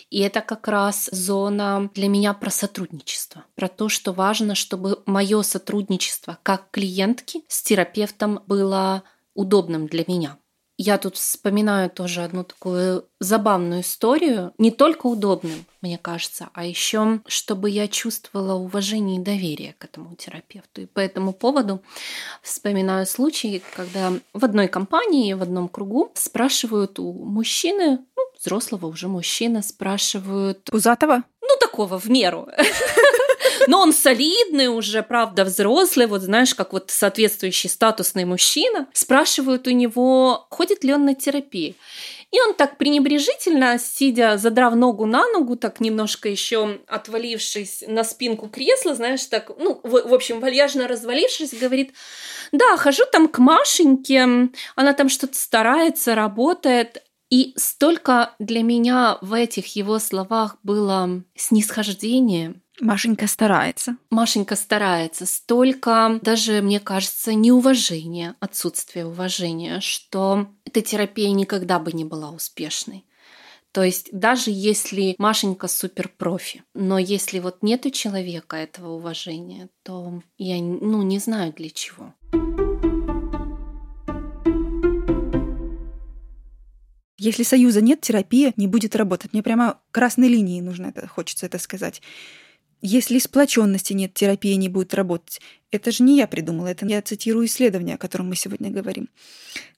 [0.10, 5.42] И это как раз зона для меня про сотрудничество, про то, что важно, чтобы мое
[5.42, 10.38] сотрудничество как клиентки с терапевтом было удобным для меня.
[10.78, 17.20] Я тут вспоминаю тоже одну такую забавную историю, не только удобным, мне кажется, а еще,
[17.26, 20.82] чтобы я чувствовала уважение и доверие к этому терапевту.
[20.82, 21.82] И по этому поводу
[22.44, 29.08] вспоминаю случай, когда в одной компании, в одном кругу спрашивают у мужчины, ну, взрослого уже
[29.08, 30.64] мужчины, спрашивают...
[30.66, 31.24] Пузатого?
[31.42, 32.48] Ну, такого в меру.
[33.68, 38.88] Но он солидный уже, правда, взрослый, вот знаешь, как вот соответствующий статусный мужчина.
[38.94, 41.76] Спрашивают у него, ходит ли он на терапию.
[42.32, 48.50] И он так пренебрежительно, сидя, задрав ногу на ногу, так немножко еще отвалившись на спинку
[48.50, 51.94] кресла, знаешь, так, ну, в, в общем, вальяжно развалившись, говорит,
[52.52, 59.34] да, хожу там к Машеньке, она там что-то старается, работает, и столько для меня в
[59.34, 63.98] этих его словах было снисхождения, Машенька старается.
[64.12, 65.26] Машенька старается.
[65.26, 73.06] Столько, даже, мне кажется, неуважения, отсутствия уважения, что эта терапия никогда бы не была успешной.
[73.72, 79.70] То есть даже если Машенька супер профи, но если вот нет у человека этого уважения,
[79.84, 82.14] то я ну, не знаю для чего.
[87.20, 89.34] Если союза нет, терапия не будет работать.
[89.34, 92.02] Мне прямо красной линией нужно это, хочется это сказать
[92.82, 95.42] Если сплоченности нет, терапия не будет работать.
[95.72, 99.10] Это же не я придумала, это я цитирую исследование, о котором мы сегодня говорим.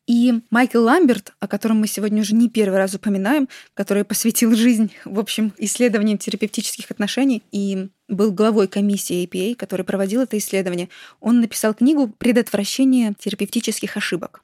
[0.05, 4.91] И Майкл Ламберт, о котором мы сегодня уже не первый раз упоминаем, который посвятил жизнь,
[5.05, 11.41] в общем, исследованиям терапевтических отношений и был главой комиссии APA, который проводил это исследование, он
[11.41, 14.43] написал книгу «Предотвращение терапевтических ошибок».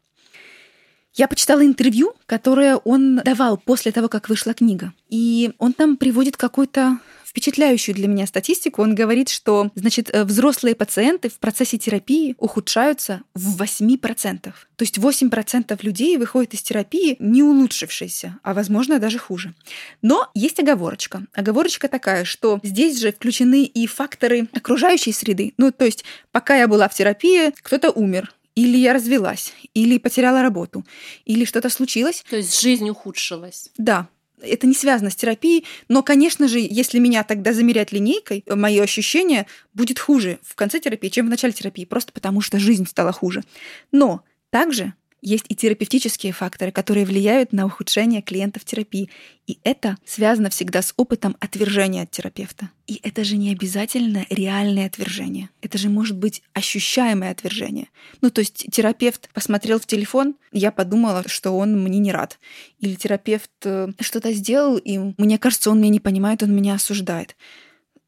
[1.16, 4.94] Я почитала интервью, которое он давал после того, как вышла книга.
[5.10, 7.00] И он там приводит какой-то
[7.36, 8.82] впечатляющую для меня статистику.
[8.82, 14.54] Он говорит, что значит, э, взрослые пациенты в процессе терапии ухудшаются в 8%.
[14.78, 19.54] То есть 8% людей выходят из терапии не улучшившиеся, а возможно даже хуже.
[20.02, 21.26] Но есть оговорочка.
[21.34, 25.54] Оговорочка такая, что здесь же включены и факторы окружающей среды.
[25.58, 30.42] Ну, то есть пока я была в терапии, кто-то умер, или я развелась, или потеряла
[30.42, 30.86] работу,
[31.26, 32.24] или что-то случилось.
[32.30, 33.70] То есть жизнь ухудшилась.
[33.78, 34.08] Да,
[34.42, 39.48] это не связано с терапией, но, конечно же, если меня тогда замерять линейкой, мое ощущение
[39.74, 43.44] будет хуже в конце терапии, чем в начале терапии, просто потому что жизнь стала хуже.
[43.92, 44.94] Но также
[45.26, 49.10] есть и терапевтические факторы, которые влияют на ухудшение клиентов терапии.
[49.48, 52.70] И это связано всегда с опытом отвержения от терапевта.
[52.86, 55.50] И это же не обязательно реальное отвержение.
[55.62, 57.88] Это же может быть ощущаемое отвержение.
[58.22, 62.40] Ну, то есть терапевт посмотрел в телефон, я подумала, что он мне не рад.
[62.80, 67.36] Или терапевт э, что-то сделал, и мне кажется, он меня не понимает, он меня осуждает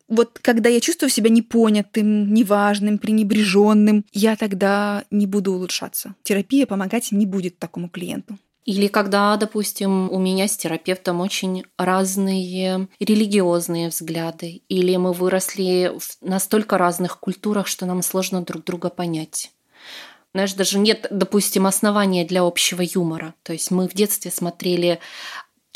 [0.08, 6.15] вот когда я чувствую себя непонятым, неважным, пренебреженным, я тогда не буду улучшаться.
[6.24, 8.38] Терапия помогать не будет такому клиенту.
[8.67, 16.17] Или когда, допустим, у меня с терапевтом очень разные религиозные взгляды, или мы выросли в
[16.22, 19.54] настолько разных культурах, что нам сложно друг друга понять.
[20.34, 23.34] Знаешь, даже нет, допустим, основания для общего юмора.
[23.43, 25.00] То есть мы в детстве смотрели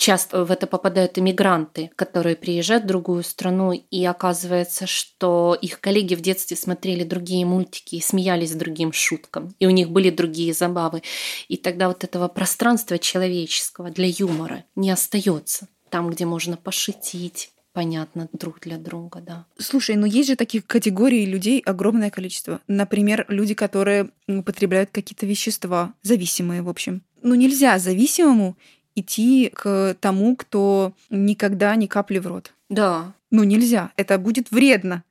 [0.02, 6.16] часто в это попадают иммигранты, которые приезжают в другую страну, и оказывается, что их коллеги
[6.16, 11.04] в детстве смотрели другие мультики и смеялись другим шуткам, и у них были другие забавы.
[11.50, 18.28] И тогда вот этого пространства человеческого для юмора не остается там, где можно пошутить, понятно
[18.34, 19.46] друг для друга, да.
[19.60, 22.60] Слушай, ну есть же таких категорий людей огромное количество.
[22.68, 27.04] Например, люди, которые употребляют какие-то вещества, зависимые, в общем.
[27.22, 28.58] Ну нельзя зависимому
[28.96, 32.54] идти к тому, кто никогда ни капли в рот.
[32.70, 33.14] Да.
[33.30, 33.92] Ну, нельзя.
[33.96, 35.04] Это будет вредно.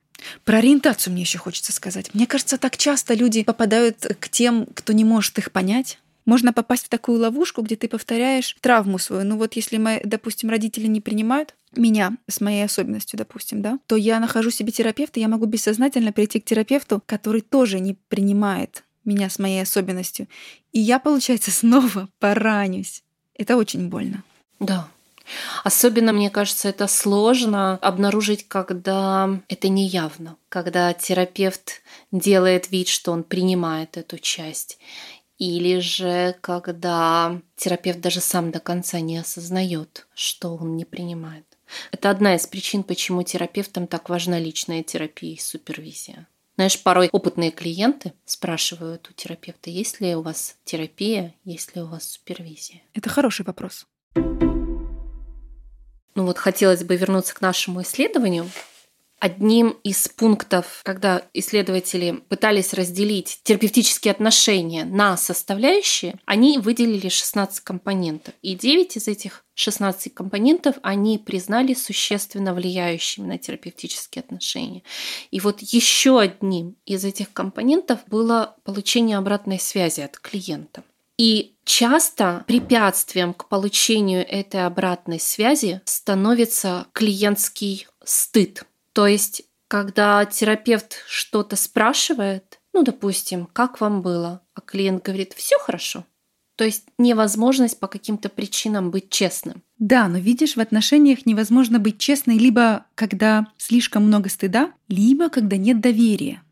[0.43, 2.13] Про ориентацию мне еще хочется сказать.
[2.13, 5.99] Мне кажется, так часто люди попадают к тем, кто не может их понять.
[6.25, 9.25] Можно попасть в такую ловушку, где ты повторяешь травму свою.
[9.25, 13.95] Ну вот если, мои, допустим, родители не принимают меня с моей особенностью, допустим, да, то
[13.95, 19.29] я нахожу себе терапевта, я могу бессознательно прийти к терапевту, который тоже не принимает меня
[19.29, 20.27] с моей особенностью.
[20.71, 23.03] И я, получается, снова поранюсь.
[23.41, 24.23] Это очень больно.
[24.59, 24.87] Да.
[25.63, 33.23] Особенно, мне кажется, это сложно обнаружить, когда это неявно, когда терапевт делает вид, что он
[33.23, 34.77] принимает эту часть,
[35.39, 41.45] или же когда терапевт даже сам до конца не осознает, что он не принимает.
[41.91, 46.27] Это одна из причин, почему терапевтам так важна личная терапия и супервизия.
[46.61, 51.87] Знаешь, порой опытные клиенты спрашивают у терапевта, есть ли у вас терапия, есть ли у
[51.87, 52.83] вас супервизия.
[52.93, 53.87] Это хороший вопрос.
[54.13, 54.67] Ну
[56.13, 58.47] вот хотелось бы вернуться к нашему исследованию.
[59.21, 68.33] Одним из пунктов, когда исследователи пытались разделить терапевтические отношения на составляющие, они выделили 16 компонентов.
[68.41, 74.81] И 9 из этих 16 компонентов они признали существенно влияющими на терапевтические отношения.
[75.29, 80.83] И вот еще одним из этих компонентов было получение обратной связи от клиента.
[81.19, 88.65] И часто препятствием к получению этой обратной связи становится клиентский стыд.
[88.93, 95.57] То есть, когда терапевт что-то спрашивает, ну, допустим, как вам было, а клиент говорит, все
[95.59, 96.05] хорошо.
[96.57, 99.63] То есть невозможность по каким-то причинам быть честным.
[99.79, 105.57] Да, но видишь, в отношениях невозможно быть честной либо когда слишком много стыда, либо когда
[105.57, 106.43] нет доверия.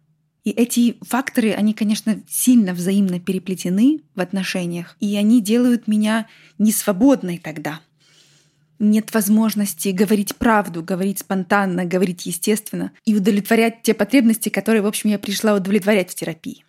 [0.44, 7.38] И эти факторы, они, конечно, сильно взаимно переплетены в отношениях, и они делают меня несвободной
[7.38, 7.82] тогда
[8.80, 15.10] нет возможности говорить правду, говорить спонтанно, говорить естественно и удовлетворять те потребности, которые, в общем,
[15.10, 16.66] я пришла удовлетворять в терапии.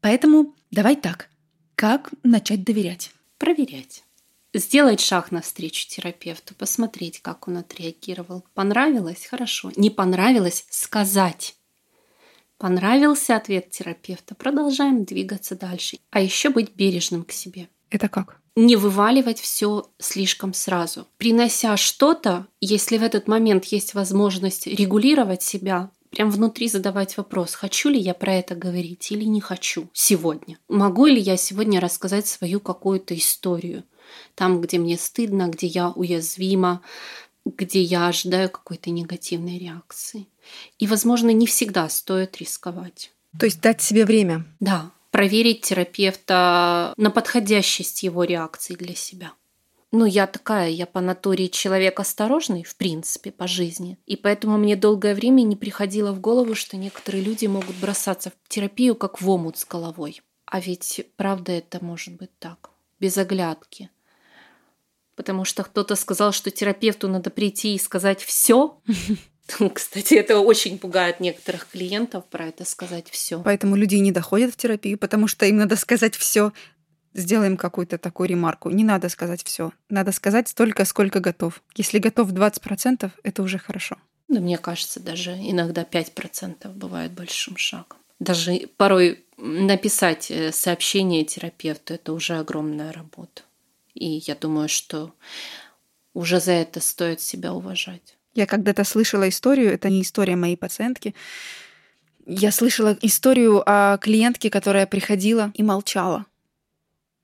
[0.00, 1.28] Поэтому давай так.
[1.74, 3.12] Как начать доверять?
[3.38, 4.04] Проверять.
[4.54, 8.44] Сделать шаг навстречу терапевту, посмотреть, как он отреагировал.
[8.52, 9.24] Понравилось?
[9.24, 9.72] Хорошо.
[9.76, 10.66] Не понравилось?
[10.68, 11.56] Сказать.
[12.58, 14.34] Понравился ответ терапевта?
[14.34, 15.98] Продолжаем двигаться дальше.
[16.10, 17.68] А еще быть бережным к себе.
[17.88, 18.41] Это как?
[18.56, 21.06] Не вываливать все слишком сразу.
[21.16, 27.88] Принося что-то, если в этот момент есть возможность регулировать себя, прям внутри задавать вопрос, хочу
[27.88, 30.58] ли я про это говорить или не хочу сегодня.
[30.68, 33.84] Могу ли я сегодня рассказать свою какую-то историю,
[34.34, 36.82] там, где мне стыдно, где я уязвима,
[37.44, 40.28] где я ожидаю какой-то негативной реакции.
[40.78, 43.10] И, возможно, не всегда стоит рисковать.
[43.38, 44.44] То есть дать себе время.
[44.60, 49.34] Да, проверить терапевта на подходящесть его реакции для себя.
[49.92, 53.98] Ну, я такая, я по натуре человек осторожный, в принципе, по жизни.
[54.06, 58.48] И поэтому мне долгое время не приходило в голову, что некоторые люди могут бросаться в
[58.48, 60.22] терапию как в омут с головой.
[60.46, 63.90] А ведь правда это может быть так, без оглядки.
[65.14, 68.80] Потому что кто-то сказал, что терапевту надо прийти и сказать все.
[69.74, 73.42] Кстати, это очень пугает некоторых клиентов про это сказать все.
[73.42, 76.52] Поэтому люди не доходят в терапию, потому что им надо сказать все
[77.14, 78.70] сделаем какую-то такую ремарку.
[78.70, 79.72] Не надо сказать все.
[79.88, 81.62] Надо сказать столько, сколько готов.
[81.76, 83.96] Если готов 20%, это уже хорошо.
[84.28, 87.98] Да, мне кажется, даже иногда 5% бывает большим шагом.
[88.18, 93.42] Даже порой написать э, сообщение терапевту– это уже огромная работа.
[93.94, 95.12] И я думаю, что
[96.14, 98.16] уже за это стоит себя уважать.
[98.34, 101.14] Я когда-то слышала историю, это не история моей пациентки,
[102.26, 106.26] я слышала историю о клиентке, которая приходила и молчала.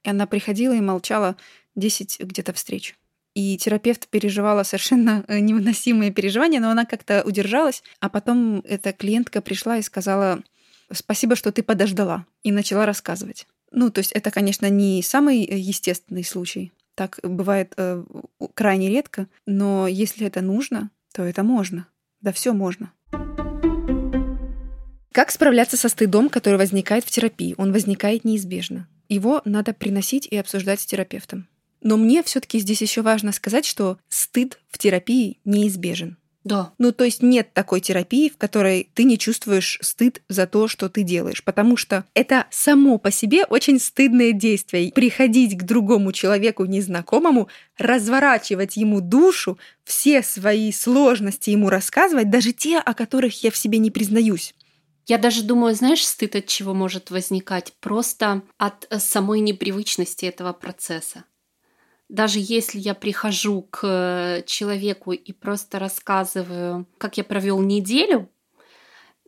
[0.02, 1.36] И она приходила и молчала
[1.76, 2.96] 10 где-то встреч.
[3.34, 7.84] И терапевт переживала совершенно э, невыносимые переживания, но она как-то удержалась.
[8.00, 10.42] А потом эта клиентка пришла и сказала,
[10.90, 12.26] спасибо, что ты подождала.
[12.42, 13.46] И начала рассказывать.
[13.70, 16.72] Ну, то есть это, конечно, не самый э, естественный случай.
[16.96, 18.02] Так бывает э,
[18.54, 19.28] крайне редко.
[19.46, 21.88] Но если это нужно, то это можно.
[22.20, 22.92] Да все можно.
[25.12, 27.54] Как справляться со стыдом, который возникает в терапии?
[27.58, 31.48] Он возникает неизбежно его надо приносить и обсуждать с терапевтом.
[31.80, 36.17] Но мне все-таки здесь еще важно сказать, что стыд в терапии неизбежен.
[36.44, 36.72] Да.
[36.78, 40.88] Ну, то есть нет такой терапии, в которой ты не чувствуешь стыд за то, что
[40.88, 44.92] ты делаешь, потому что это само по себе очень стыдное действие.
[44.92, 52.78] Приходить к другому человеку незнакомому, разворачивать ему душу, все свои сложности ему рассказывать, даже те,
[52.78, 54.54] о которых я в себе не признаюсь.
[55.06, 57.72] Я даже думаю, знаешь, стыд от чего может возникать?
[57.80, 61.24] Просто от э, самой непривычности этого процесса.
[62.08, 68.30] Даже если я прихожу к человеку и просто рассказываю, как я провел неделю,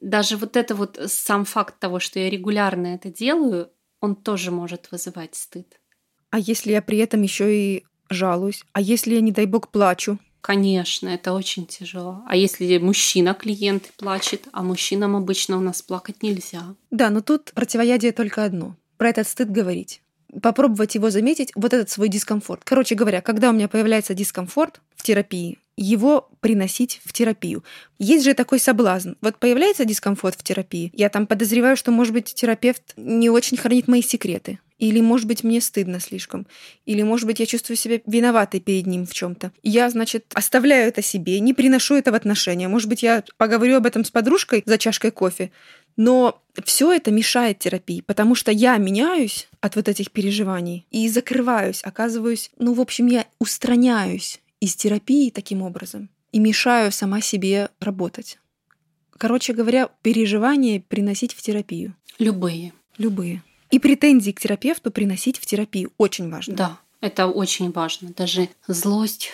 [0.01, 3.71] даже вот это вот сам факт того, что я регулярно это делаю,
[4.01, 5.79] он тоже может вызывать стыд.
[6.31, 8.65] А если я при этом еще и жалуюсь?
[8.73, 10.19] А если я, не дай бог, плачу?
[10.41, 12.23] Конечно, это очень тяжело.
[12.27, 16.77] А если мужчина клиент плачет, а мужчинам обычно у нас плакать нельзя.
[16.91, 18.77] Да, но тут противоядие только одно.
[18.97, 20.01] Про этот стыд говорить.
[20.43, 22.63] Попробовать его заметить, вот этот свой дискомфорт.
[22.65, 27.65] Короче говоря, когда у меня появляется дискомфорт в терапии, его приносить в терапию.
[27.99, 29.13] Есть же такой соблазн.
[29.23, 33.89] Вот появляется дискомфорт в терапии, я там подозреваю, что, может быть, терапевт не очень хранит
[33.89, 34.59] мои секреты.
[34.81, 36.47] Или, может быть, мне стыдно слишком.
[36.87, 39.53] Или, может быть, я чувствую себя виноватой перед ним в чем-то.
[39.63, 42.67] Я, значит, оставляю это себе, не приношу это в отношения.
[42.67, 45.53] Может быть, я поговорю об этом с подружкой за чашкой кофе.
[46.03, 51.83] Но все это мешает терапии, потому что я меняюсь от вот этих переживаний и закрываюсь,
[51.85, 58.39] оказываюсь, ну, в общем, я устраняюсь из терапии таким образом и мешаю сама себе работать.
[59.19, 61.95] Короче говоря, переживания приносить в терапию.
[62.19, 62.73] Любые.
[62.97, 63.43] Любые.
[63.71, 66.57] И претензии к терапевту приносить в терапию очень важно.
[66.57, 68.15] Да, это очень важно.
[68.17, 69.33] Даже злость,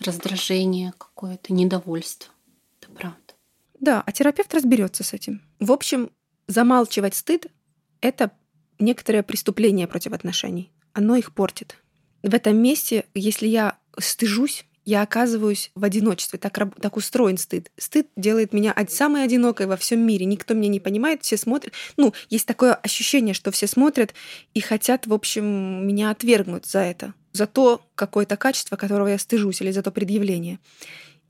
[0.00, 2.32] раздражение какое-то, недовольство.
[2.80, 3.34] Это правда.
[3.78, 5.40] Да, а терапевт разберется с этим.
[5.60, 6.10] В общем,
[6.46, 7.46] замалчивать стыд—
[8.00, 8.30] это
[8.78, 10.70] некоторое преступление против отношений.
[10.92, 11.76] Оно их портит.
[12.22, 16.38] В этом месте, если я стыжусь, я оказываюсь в одиночестве.
[16.38, 17.70] Так, так устроен стыд.
[17.76, 20.24] Стыд делает меня самой одинокой во всем мире.
[20.24, 21.74] Никто меня не понимает, все смотрят.
[21.98, 24.14] Ну, есть такое ощущение, что все смотрят
[24.54, 27.12] и хотят, в общем, меня отвергнуть за это.
[27.32, 30.58] За то какое-то качество, которого я стыжусь, или за то предъявление.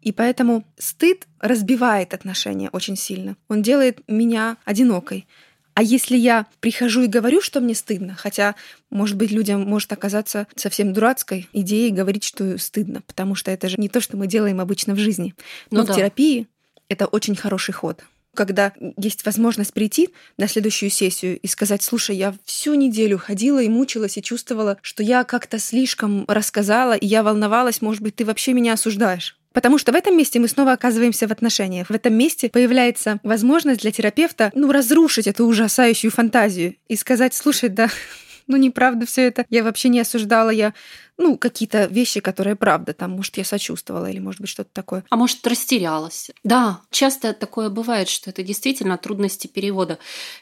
[0.03, 3.37] И поэтому стыд разбивает отношения очень сильно.
[3.49, 5.27] Он делает меня одинокой.
[5.75, 8.57] А если я прихожу и говорю, что мне стыдно, хотя,
[8.91, 13.77] может быть, людям может оказаться совсем дурацкой идеей говорить, что стыдно, потому что это же
[13.79, 15.35] не то, что мы делаем обычно в жизни.
[15.71, 15.95] Но ну, в да.
[15.95, 16.49] терапии
[16.89, 18.03] это очень хороший ход
[18.35, 23.69] когда есть возможность прийти на следующую сессию и сказать, слушай, я всю неделю ходила и
[23.69, 28.53] мучилась и чувствовала, что я как-то слишком рассказала, и я волновалась, может быть, ты вообще
[28.53, 29.38] меня осуждаешь.
[29.59, 31.91] Потому что в этом месте мы снова оказываемся в отношениях.
[31.91, 37.69] В этом месте появляется возможность для терапевта ну, разрушить эту ужасающую фантазию и сказать, слушай,
[37.69, 37.89] да,
[38.47, 39.45] ну, неправда все это.
[39.51, 40.75] Я вообще не осуждала, я
[41.17, 45.03] ну, какие-то вещи, которые правда, там, может, я сочувствовала или, может быть, что-то такое.
[45.11, 46.31] А может, растерялась.
[46.45, 49.99] Да, часто такое бывает, что это действительно трудности перевода.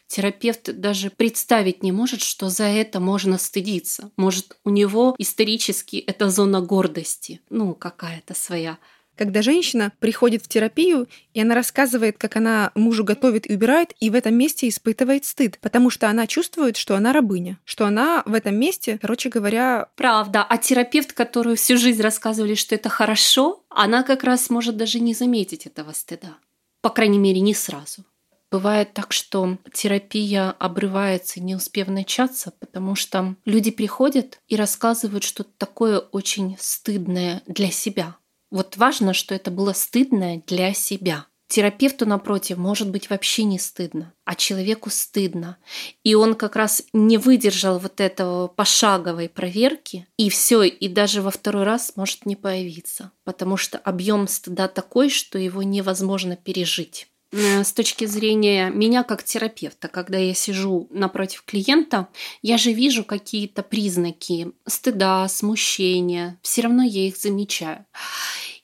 [0.08, 4.10] Терапевт даже представить не может, что за это можно стыдиться.
[4.18, 8.76] Может, у него исторически это зона гордости, ну, какая-то своя
[9.16, 14.10] когда женщина приходит в терапию, и она рассказывает, как она мужу готовит и убирает, и
[14.10, 18.34] в этом месте испытывает стыд, потому что она чувствует, что она рабыня, что она в
[18.34, 19.88] этом месте, короче говоря...
[19.96, 20.44] Правда.
[20.44, 25.14] А терапевт, которую всю жизнь рассказывали, что это хорошо, она как раз может даже не
[25.14, 26.36] заметить этого стыда.
[26.82, 28.04] По крайней мере, не сразу.
[28.50, 35.50] Бывает так, что терапия обрывается, не успев начаться, потому что люди приходят и рассказывают что-то
[35.58, 38.16] такое очень стыдное для себя.
[38.51, 41.26] Вот важно, что это было стыдное для себя.
[41.49, 45.59] Терапевту, напротив, может быть вообще не стыдно, а человеку стыдно.
[46.03, 51.30] И он как раз не выдержал вот этого пошаговой проверки, и все, и даже во
[51.30, 57.07] второй раз может не появиться, потому что объем стыда такой, что его невозможно пережить
[57.37, 62.09] с точки зрения меня как терапевта, когда я сижу напротив клиента,
[62.43, 67.84] я же вижу какие-то признаки стыда, смущения, все равно я их замечаю.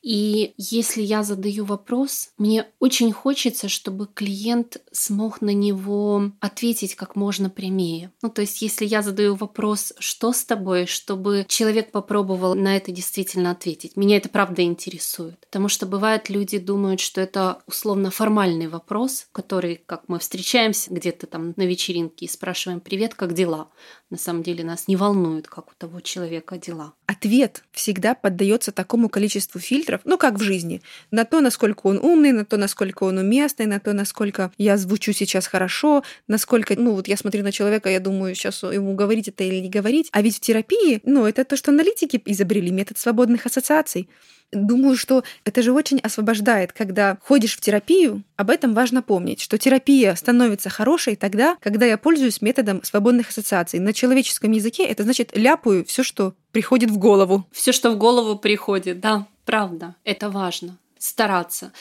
[0.02, 7.14] И если я задаю вопрос, мне очень хочется, чтобы клиент смог на него ответить как
[7.14, 8.10] можно прямее.
[8.20, 12.90] Ну, то есть, если я задаю вопрос, что с тобой, чтобы человек попробовал на это
[12.90, 13.96] действительно ответить.
[13.96, 15.38] Меня это правда интересует.
[15.40, 21.26] Потому что бывает, люди думают, что это условно формальный вопрос, который, как мы встречаемся где-то
[21.26, 23.68] там на вечеринке и спрашиваем «Привет, как дела?».
[24.12, 26.92] На самом деле нас не волнует, как у того человека дела.
[27.06, 32.32] Ответ всегда поддается такому количеству фильтров, ну как в жизни, на то, насколько он умный,
[32.32, 37.08] на то, насколько он уместный, на то, насколько я звучу сейчас хорошо, насколько, ну вот
[37.08, 40.10] я смотрю на человека, я думаю, сейчас ему говорить это или не говорить.
[40.12, 44.10] А ведь в терапии, ну это то, что аналитики изобрели, метод свободных ассоциаций.
[44.52, 48.22] Думаю, что это же очень освобождает, когда ходишь в терапию.
[48.36, 53.80] Об этом важно помнить, что терапия становится хорошей тогда, когда я пользуюсь методом свободных ассоциаций.
[53.80, 57.46] На человеческом языке это значит ляпаю все, что приходит в голову.
[57.50, 61.72] Все, что в голову приходит, да, правда, это важно стараться.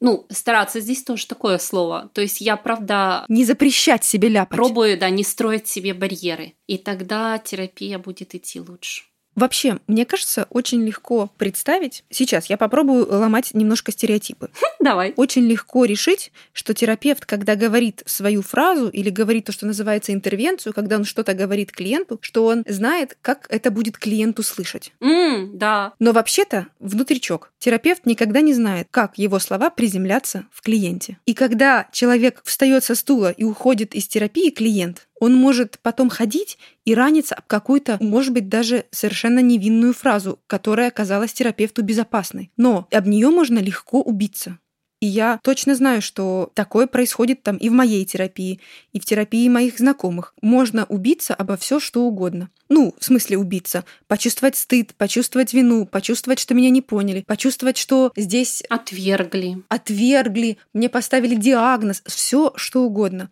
[0.00, 2.10] Ну, стараться здесь тоже такое слово.
[2.14, 3.24] То есть я, правда...
[3.28, 4.56] Не запрещать себе ляпать.
[4.56, 6.54] Пробую, да, не строить себе барьеры.
[6.66, 9.02] И тогда терапия будет идти лучше.
[9.34, 12.04] Вообще, мне кажется, очень легко представить.
[12.10, 14.50] Сейчас я попробую ломать немножко стереотипы.
[14.80, 15.12] Давай.
[15.16, 20.72] Очень легко решить, что терапевт, когда говорит свою фразу или говорит то, что называется интервенцию,
[20.72, 24.92] когда он что-то говорит клиенту, что он знает, как это будет клиенту слышать.
[25.00, 25.94] Mm, да.
[25.98, 27.52] Но вообще-то внутричок.
[27.58, 31.18] Терапевт никогда не знает, как его слова приземлятся в клиенте.
[31.26, 36.58] И когда человек встает со стула и уходит из терапии, клиент, он может потом ходить
[36.84, 42.50] и раниться об какую-то, может быть, даже совершенно невинную фразу, которая оказалась терапевту безопасной.
[42.56, 44.58] Но об нее можно легко убиться.
[45.00, 48.60] И я точно знаю, что такое происходит там и в моей терапии,
[48.92, 50.34] и в терапии моих знакомых.
[50.42, 52.50] Можно убиться обо все, что угодно.
[52.68, 53.86] Ну, в смысле убиться.
[54.08, 58.62] Почувствовать стыд, почувствовать вину, почувствовать, что меня не поняли, почувствовать, что здесь...
[58.68, 59.62] Отвергли.
[59.68, 63.30] Отвергли, мне поставили диагноз, все что угодно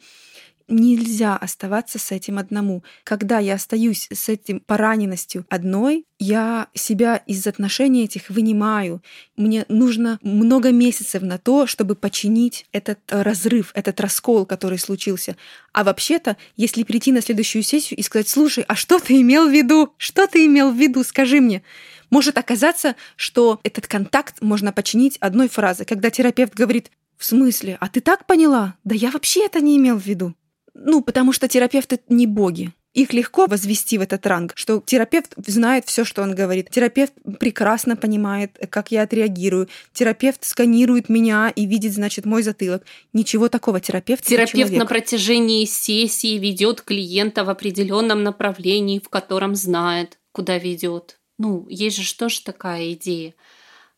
[0.68, 2.82] нельзя оставаться с этим одному.
[3.04, 9.02] Когда я остаюсь с этим пораненностью одной, я себя из отношений этих вынимаю.
[9.36, 15.36] Мне нужно много месяцев на то, чтобы починить этот разрыв, этот раскол, который случился.
[15.72, 19.52] А вообще-то, если прийти на следующую сессию и сказать, слушай, а что ты имел в
[19.52, 19.94] виду?
[19.96, 21.04] Что ты имел в виду?
[21.04, 21.62] Скажи мне.
[22.10, 27.76] Может оказаться, что этот контакт можно починить одной фразой, когда терапевт говорит, в смысле?
[27.80, 28.76] А ты так поняла?
[28.84, 30.34] Да я вообще это не имел в виду.
[30.80, 32.72] Ну, потому что терапевты не боги.
[32.94, 36.70] Их легко возвести в этот ранг, что терапевт знает все, что он говорит.
[36.70, 39.68] Терапевт прекрасно понимает, как я отреагирую.
[39.92, 42.84] Терапевт сканирует меня и видит, значит, мой затылок.
[43.12, 43.80] Ничего такого.
[43.80, 44.24] Терапевт.
[44.24, 51.18] Терапевт на протяжении сессии ведет клиента в определенном направлении, в котором знает, куда ведет.
[51.38, 53.34] Ну, есть же тоже такая идея.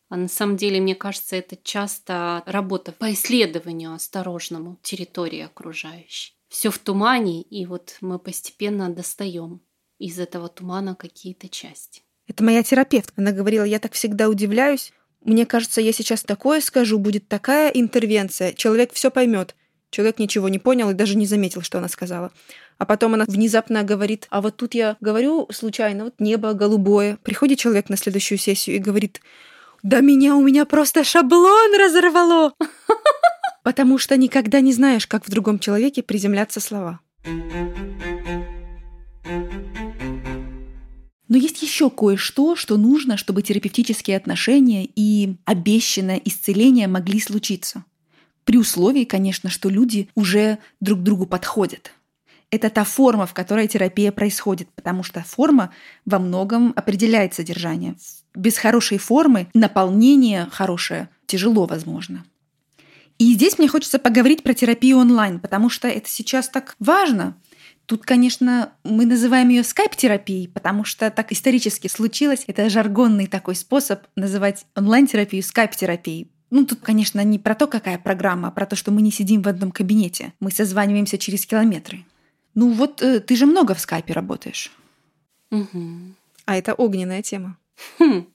[0.09, 6.69] А на самом деле, мне кажется, это часто работа по исследованию осторожному территории окружающей все
[6.69, 9.61] в тумане, и вот мы постепенно достаем
[9.99, 12.01] из этого тумана какие-то части.
[12.27, 13.13] Это моя терапевт.
[13.15, 14.91] Она говорила, я так всегда удивляюсь.
[15.23, 19.55] Мне кажется, я сейчас такое скажу, будет такая интервенция, человек все поймет.
[19.91, 22.31] Человек ничего не понял и даже не заметил, что она сказала.
[22.77, 27.17] А потом она внезапно говорит, а вот тут я говорю случайно, вот небо голубое.
[27.23, 29.21] Приходит человек на следующую сессию и говорит,
[29.83, 32.53] да меня у меня просто шаблон разорвало.
[33.63, 36.99] Потому что никогда не знаешь, как в другом человеке приземлятся слова.
[41.27, 47.85] Но есть еще кое-что, что нужно, чтобы терапевтические отношения и обещанное исцеление могли случиться.
[48.43, 51.93] При условии, конечно, что люди уже друг другу подходят.
[52.49, 55.71] Это та форма, в которой терапия происходит, потому что форма
[56.05, 57.95] во многом определяет содержание.
[58.35, 62.25] Без хорошей формы наполнение хорошее тяжело возможно.
[63.21, 67.37] И здесь мне хочется поговорить про терапию онлайн, потому что это сейчас так важно.
[67.85, 72.45] Тут, конечно, мы называем ее скайп-терапией, потому что так исторически случилось.
[72.47, 76.31] Это жаргонный такой способ называть онлайн-терапию скайп-терапией.
[76.49, 79.43] Ну, тут, конечно, не про то, какая программа, а про то, что мы не сидим
[79.43, 80.33] в одном кабинете.
[80.39, 82.03] Мы созваниваемся через километры.
[82.55, 84.71] Ну вот э, ты же много в скайпе работаешь.
[85.51, 86.15] Угу.
[86.45, 87.55] А это огненная тема.
[87.99, 88.25] Хм.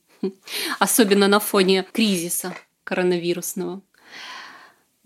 [0.79, 3.83] Особенно на фоне кризиса коронавирусного.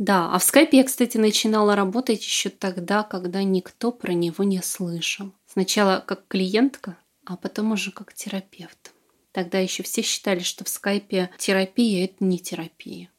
[0.01, 4.63] Да, а в скайпе я, кстати, начинала работать еще тогда, когда никто про него не
[4.63, 5.31] слышал.
[5.47, 6.97] Сначала как клиентка,
[7.27, 8.95] а потом уже как терапевт.
[9.33, 13.11] Тогда еще все считали, что в скайпе терапия– это не терапия.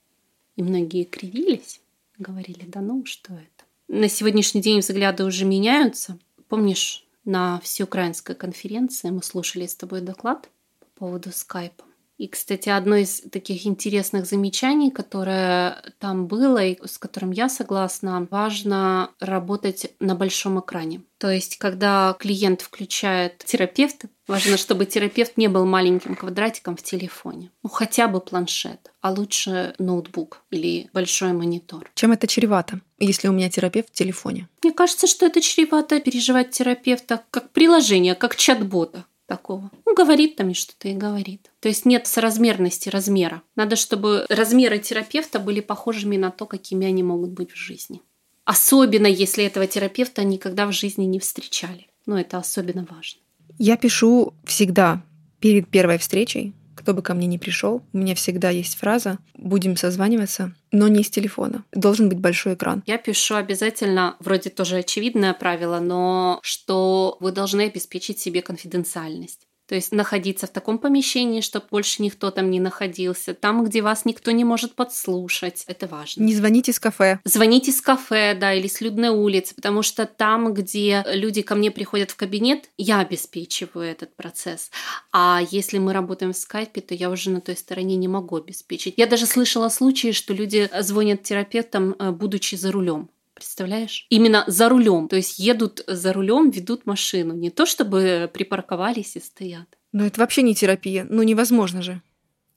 [0.55, 1.81] И многие кривились,
[2.17, 3.65] говорили, да ну, что это.
[3.87, 6.17] На сегодняшний день взгляды уже меняются.
[6.47, 11.85] Помнишь, на всеукраинской конференции мы слушали с тобой доклад по поводу скайпа.
[12.21, 18.27] И, кстати, одно из таких интересных замечаний, которое там было и с которым я согласна,
[18.29, 21.01] важно работать на большом экране.
[21.17, 27.49] То есть, когда клиент включает терапевта, важно, чтобы терапевт не был маленьким квадратиком в телефоне.
[27.63, 31.89] Ну, хотя бы планшет, а лучше ноутбук или большой монитор.
[31.95, 34.47] Чем это чревато, если у меня терапевт в телефоне?
[34.61, 39.71] Мне кажется, что это чревато переживать терапевта как приложение, как чат-бота такого.
[39.85, 41.51] Ну, говорит там и что-то и говорит.
[41.61, 43.41] То есть нет соразмерности размера.
[43.55, 48.01] Надо, чтобы размеры терапевта были похожими на то, какими они могут быть в жизни.
[48.43, 51.87] Особенно, если этого терапевта никогда в жизни не встречали.
[52.05, 53.21] Но это особенно важно.
[53.57, 55.01] Я пишу всегда
[55.39, 59.77] перед первой встречей кто бы ко мне ни пришел, у меня всегда есть фраза «будем
[59.77, 61.63] созваниваться, но не с телефона.
[61.71, 62.81] Должен быть большой экран».
[62.87, 69.47] Я пишу обязательно, вроде тоже очевидное правило, но что вы должны обеспечить себе конфиденциальность.
[69.71, 74.03] То есть находиться в таком помещении, чтобы больше никто там не находился, там, где вас
[74.03, 75.63] никто не может подслушать.
[75.65, 76.23] Это важно.
[76.23, 77.21] Не звоните из кафе.
[77.23, 81.71] Звоните из кафе, да, или с людной улицы, потому что там, где люди ко мне
[81.71, 84.71] приходят в кабинет, я обеспечиваю этот процесс.
[85.13, 88.95] А если мы работаем в скайпе, то я уже на той стороне не могу обеспечить.
[88.97, 93.09] Я даже слышала случаи, что люди звонят терапевтам, э, будучи за рулем.
[93.41, 94.05] Представляешь?
[94.11, 95.07] Именно за рулем.
[95.07, 97.33] То есть едут за рулем, ведут машину.
[97.33, 99.79] Не то чтобы припарковались и стоят.
[99.91, 101.07] Но это вообще не терапия.
[101.09, 102.03] Ну невозможно же.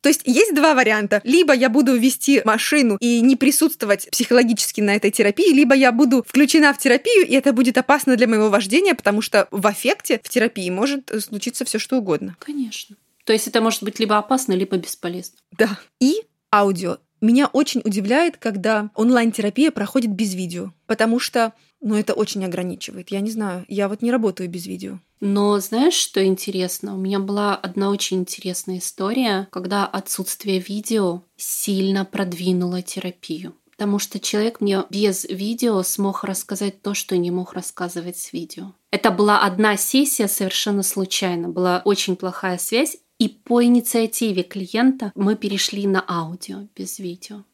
[0.03, 1.23] То есть есть два варианта.
[1.25, 6.23] Либо я буду вести машину и не присутствовать психологически на этой терапии, либо я буду
[6.29, 10.29] включена в терапию, и это будет опасно для моего вождения, потому что в эффекте в
[10.29, 12.37] терапии может случиться все что угодно.
[12.41, 12.97] Конечно.
[13.25, 15.39] То есть это может быть либо опасно, либо бесполезно.
[15.53, 15.79] Да.
[15.99, 16.17] И
[16.53, 16.99] аудио.
[17.25, 23.11] Меня очень удивляет, когда онлайн-терапия проходит без видео, потому что, ну, это очень ограничивает.
[23.11, 24.99] Я не знаю, я вот не работаю без видео.
[25.21, 26.95] Но знаешь, что интересно?
[26.95, 33.55] У меня была одна очень интересная история, когда отсутствие видео сильно продвинуло терапию.
[33.71, 38.75] Потому что человек мне без видео смог рассказать то, что не мог рассказывать с видео.
[38.91, 41.49] Это была одна сессия совершенно случайно.
[41.49, 47.45] Была очень плохая связь, и по инициативе клиента мы перешли на аудио без видео.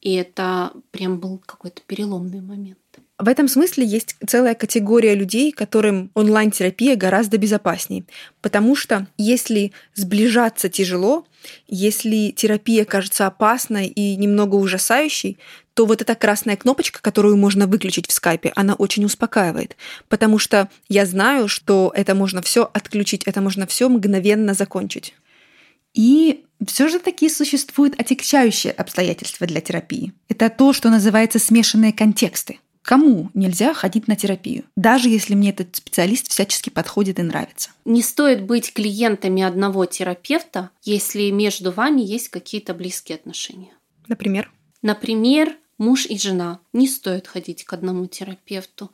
[0.00, 2.79] И это прям был какой-то переломный момент.
[3.20, 8.04] В этом смысле есть целая категория людей, которым онлайн-терапия гораздо безопаснее.
[8.40, 11.26] Потому что если сближаться тяжело,
[11.68, 15.36] если терапия кажется опасной и немного ужасающей,
[15.74, 19.76] то вот эта красная кнопочка, которую можно выключить в скайпе, она очень успокаивает.
[20.08, 25.14] Потому что я знаю, что это можно все отключить, это можно все мгновенно закончить.
[25.92, 30.14] И все же таки существуют отягчающие обстоятельства для терапии.
[30.30, 32.60] Это то, что называется смешанные контексты.
[32.90, 37.70] Кому нельзя ходить на терапию, даже если мне этот специалист всячески подходит и нравится?
[37.84, 43.72] Не стоит быть клиентами одного терапевта, если между вами есть какие-то близкие отношения.
[44.08, 44.52] Например?
[44.82, 46.58] Например, муж и жена.
[46.72, 48.90] Не стоит ходить к одному терапевту.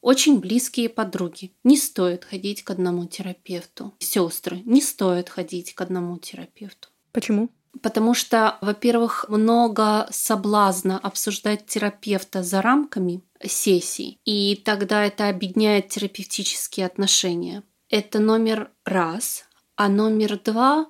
[0.00, 1.52] Очень близкие подруги.
[1.62, 3.92] Не стоит ходить к одному терапевту.
[3.98, 4.62] Сестры.
[4.64, 6.88] Не стоит ходить к одному терапевту.
[7.12, 7.50] Почему?
[7.82, 16.86] Потому что, во-первых, много соблазна обсуждать терапевта за рамками сессий, и тогда это объединяет терапевтические
[16.86, 17.62] отношения.
[17.90, 19.44] Это номер раз.
[19.76, 20.86] А номер два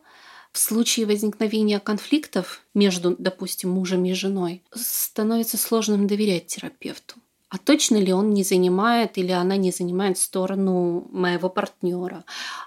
[0.53, 7.16] в случае возникновения конфликтов между, допустим, мужем и женой, становится сложным доверять терапевту.
[7.49, 12.24] А точно ли он не занимает или она не занимает сторону моего партнера?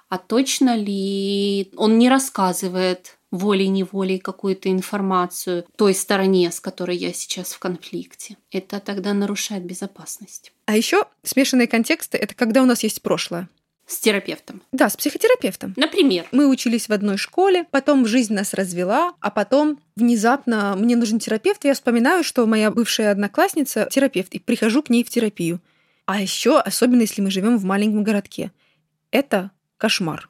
[0.07, 7.53] А точно ли он не рассказывает волей-неволей какую-то информацию той стороне, с которой я сейчас
[7.53, 8.38] в конфликте.
[8.51, 10.51] Это тогда нарушает безопасность.
[10.65, 13.47] А еще смешанные контексты— это когда у нас есть прошлое.
[13.86, 14.61] С терапевтом.
[14.71, 15.73] Да, с психотерапевтом.
[15.75, 16.27] Например.
[16.32, 21.65] Мы учились в одной школе, потом жизнь нас развела, а потом внезапно мне нужен терапевт,
[21.65, 25.59] и я вспоминаю, что моя бывшая одноклассница терапевт, и прихожу к ней в терапию.
[26.05, 28.51] А еще, особенно если мы живем в маленьком городке,
[29.09, 30.30] это кошмар.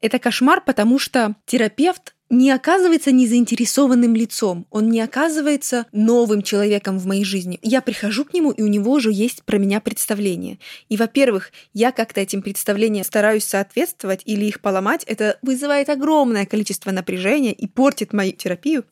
[0.00, 7.06] Это кошмар, потому что терапевт не оказывается незаинтересованным лицом, он не оказывается новым человеком в
[7.06, 7.58] моей жизни.
[7.62, 10.58] Я прихожу к нему, и у него уже есть про меня представление.
[10.88, 15.04] И, во-первых, я как-то этим представлениям стараюсь соответствовать или их поломать.
[15.04, 18.84] Это вызывает огромное количество напряжения и портит мою терапию.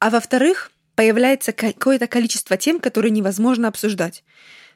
[0.00, 4.24] А во-вторых, появляется какое-то количество тем, которые невозможно обсуждать.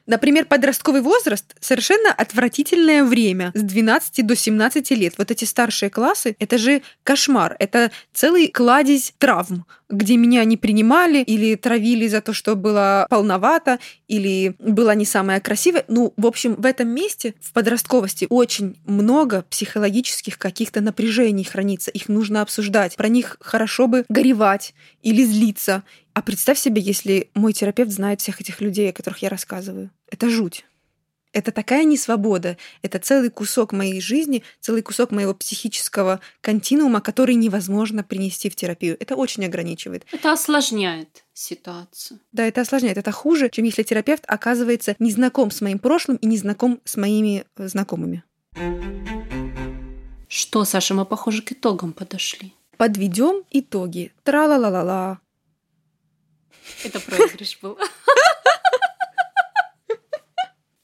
[0.07, 5.15] Например, подростковый возраст— совершенно отвратительное время с 12 до 17 лет.
[5.17, 7.55] Вот эти старшие классы— это же кошмар.
[7.59, 13.79] Это целый кладезь травм, где меня не принимали или травили за то, что было полновато,
[14.07, 15.85] или была не самая красивая.
[15.87, 21.89] Ну, в общем, в этом месте, в подростковости, очень много психологических каких-то напряжений хранится.
[21.89, 22.95] Их нужно обсуждать.
[22.95, 25.83] Про них хорошо бы горевать или злиться,
[26.15, 29.91] а представь себе, если мой терапевт знает всех этих людей, о которых я рассказываю.
[30.09, 30.65] Это жуть.
[31.33, 32.55] Это такая несвобода.
[32.81, 38.95] Это целый кусок моей жизни, целый кусок моего психического континуума, который невозможно принести в терапию.
[38.97, 40.05] Это очень ограничивает.
[40.13, 42.21] Это осложняет ситуацию.
[42.31, 42.97] Да, это осложняет.
[42.97, 46.95] Это хуже, чем если терапевт оказывается не знаком с моим прошлым и не знаком с
[46.95, 48.23] моими э, знакомыми.
[50.29, 52.53] Что, Саша, мы, похоже, к итогам подошли.
[52.77, 54.13] Подведем итоги.
[54.23, 55.19] Тра-ла-ла-ла-ла.
[56.83, 57.77] Это проигрыш был.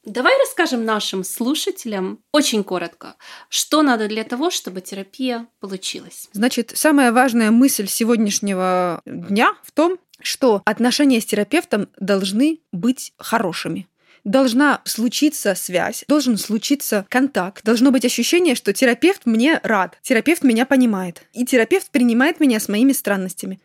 [0.04, 3.14] Давай расскажем нашим слушателям очень коротко,
[3.48, 6.28] что надо для того, чтобы терапия получилась.
[6.32, 13.88] Значит, самая важная мысль сегодняшнего дня в том, что отношения с терапевтом должны быть хорошими
[14.24, 20.64] должна случиться связь, должен случиться контакт, должно быть ощущение, что терапевт мне рад, терапевт меня
[20.64, 23.58] понимает, и терапевт принимает меня с моими странностями.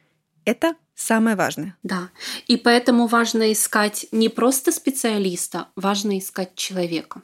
[0.48, 1.76] Это самое важное.
[1.84, 2.10] Да.
[2.48, 7.22] И поэтому важно искать не просто специалиста, важно искать человека.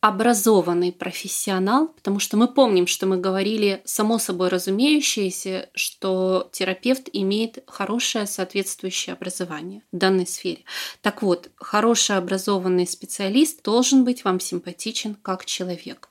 [0.00, 7.62] Образованный профессионал, потому что мы помним, что мы говорили само собой разумеющееся, что терапевт имеет
[7.66, 10.64] хорошее соответствующее образование в данной сфере.
[11.02, 16.08] Так вот, хороший образованный специалист должен быть вам симпатичен как человек.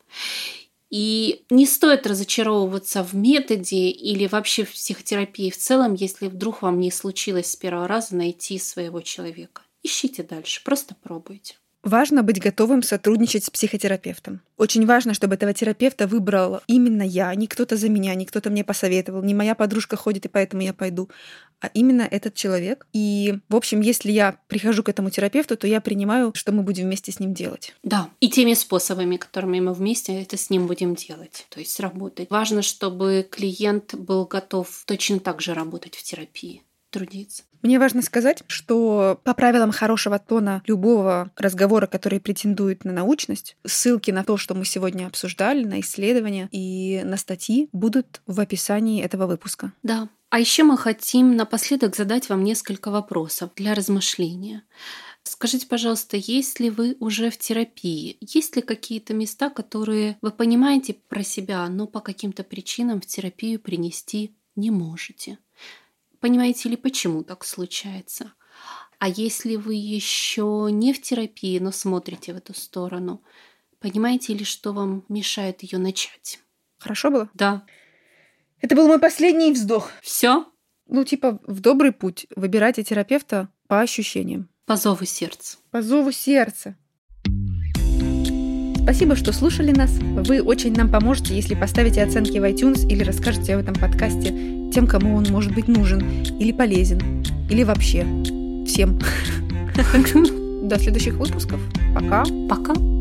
[0.97, 6.79] И не стоит разочаровываться в методе или вообще в психотерапии в целом, если вдруг вам
[6.79, 9.63] не случилось с первого раза найти своего человека.
[9.83, 11.55] Ищите дальше, просто пробуйте.
[11.85, 14.41] Важно быть готовым сотрудничать с психотерапевтом.
[14.57, 18.63] Очень важно, чтобы этого терапевта выбрал именно я, не кто-то за меня, не кто-то мне
[18.63, 21.11] посоветовал, не моя подружка ходит, и поэтому я пойду,
[21.61, 22.87] а именно этот человек.
[22.91, 26.85] И, в общем, если я прихожу к этому терапевту, то я принимаю, что мы будем
[26.85, 27.75] вместе с ним делать.
[27.83, 32.31] Да, и теми способами, которыми мы вместе это с ним будем делать, то есть работать.
[32.31, 36.63] Важно, чтобы клиент был готов точно так же работать в терапии
[36.95, 37.43] трудиться.
[37.65, 44.11] Мне важно сказать, что по правилам хорошего тона любого разговора, который претендует на научность, ссылки
[44.11, 49.25] на то, что мы сегодня обсуждали, на исследования и на статьи будут в описании этого
[49.25, 49.73] выпуска.
[49.81, 50.09] Да.
[50.29, 54.61] А еще мы хотим напоследок задать вам несколько вопросов для размышления.
[55.23, 58.17] Скажите, пожалуйста, есть ли вы уже в терапии?
[58.21, 63.59] Есть ли какие-то места, которые вы понимаете про себя, но по каким-то причинам в терапию
[63.59, 65.39] принести не можете?
[66.25, 68.33] Понимаете ли, почему так случается?
[68.97, 73.21] А если вы еще не в терапии, но смотрите в эту сторону,
[73.79, 76.39] понимаете ли, что вам мешает ее начать?
[76.79, 77.29] Хорошо было?
[77.35, 77.67] Да.
[78.59, 79.91] Это был мой последний вздох.
[80.01, 80.47] Все?
[80.87, 82.25] Ну, типа, в добрый путь.
[82.35, 84.49] Выбирайте терапевта по ощущениям.
[84.65, 85.59] По зову сердца.
[85.69, 86.75] По зову сердца.
[88.85, 89.89] Спасибо, что слушали нас.
[89.99, 94.29] Вы очень нам поможете, если поставите оценки в iTunes или расскажете об этом подкасте
[94.71, 96.03] тем, кому он может быть нужен
[96.39, 97.01] или полезен,
[97.49, 98.05] или вообще
[98.67, 98.99] всем.
[100.69, 101.59] До следующих выпусков.
[101.95, 102.25] Пока.
[102.47, 102.94] Пока.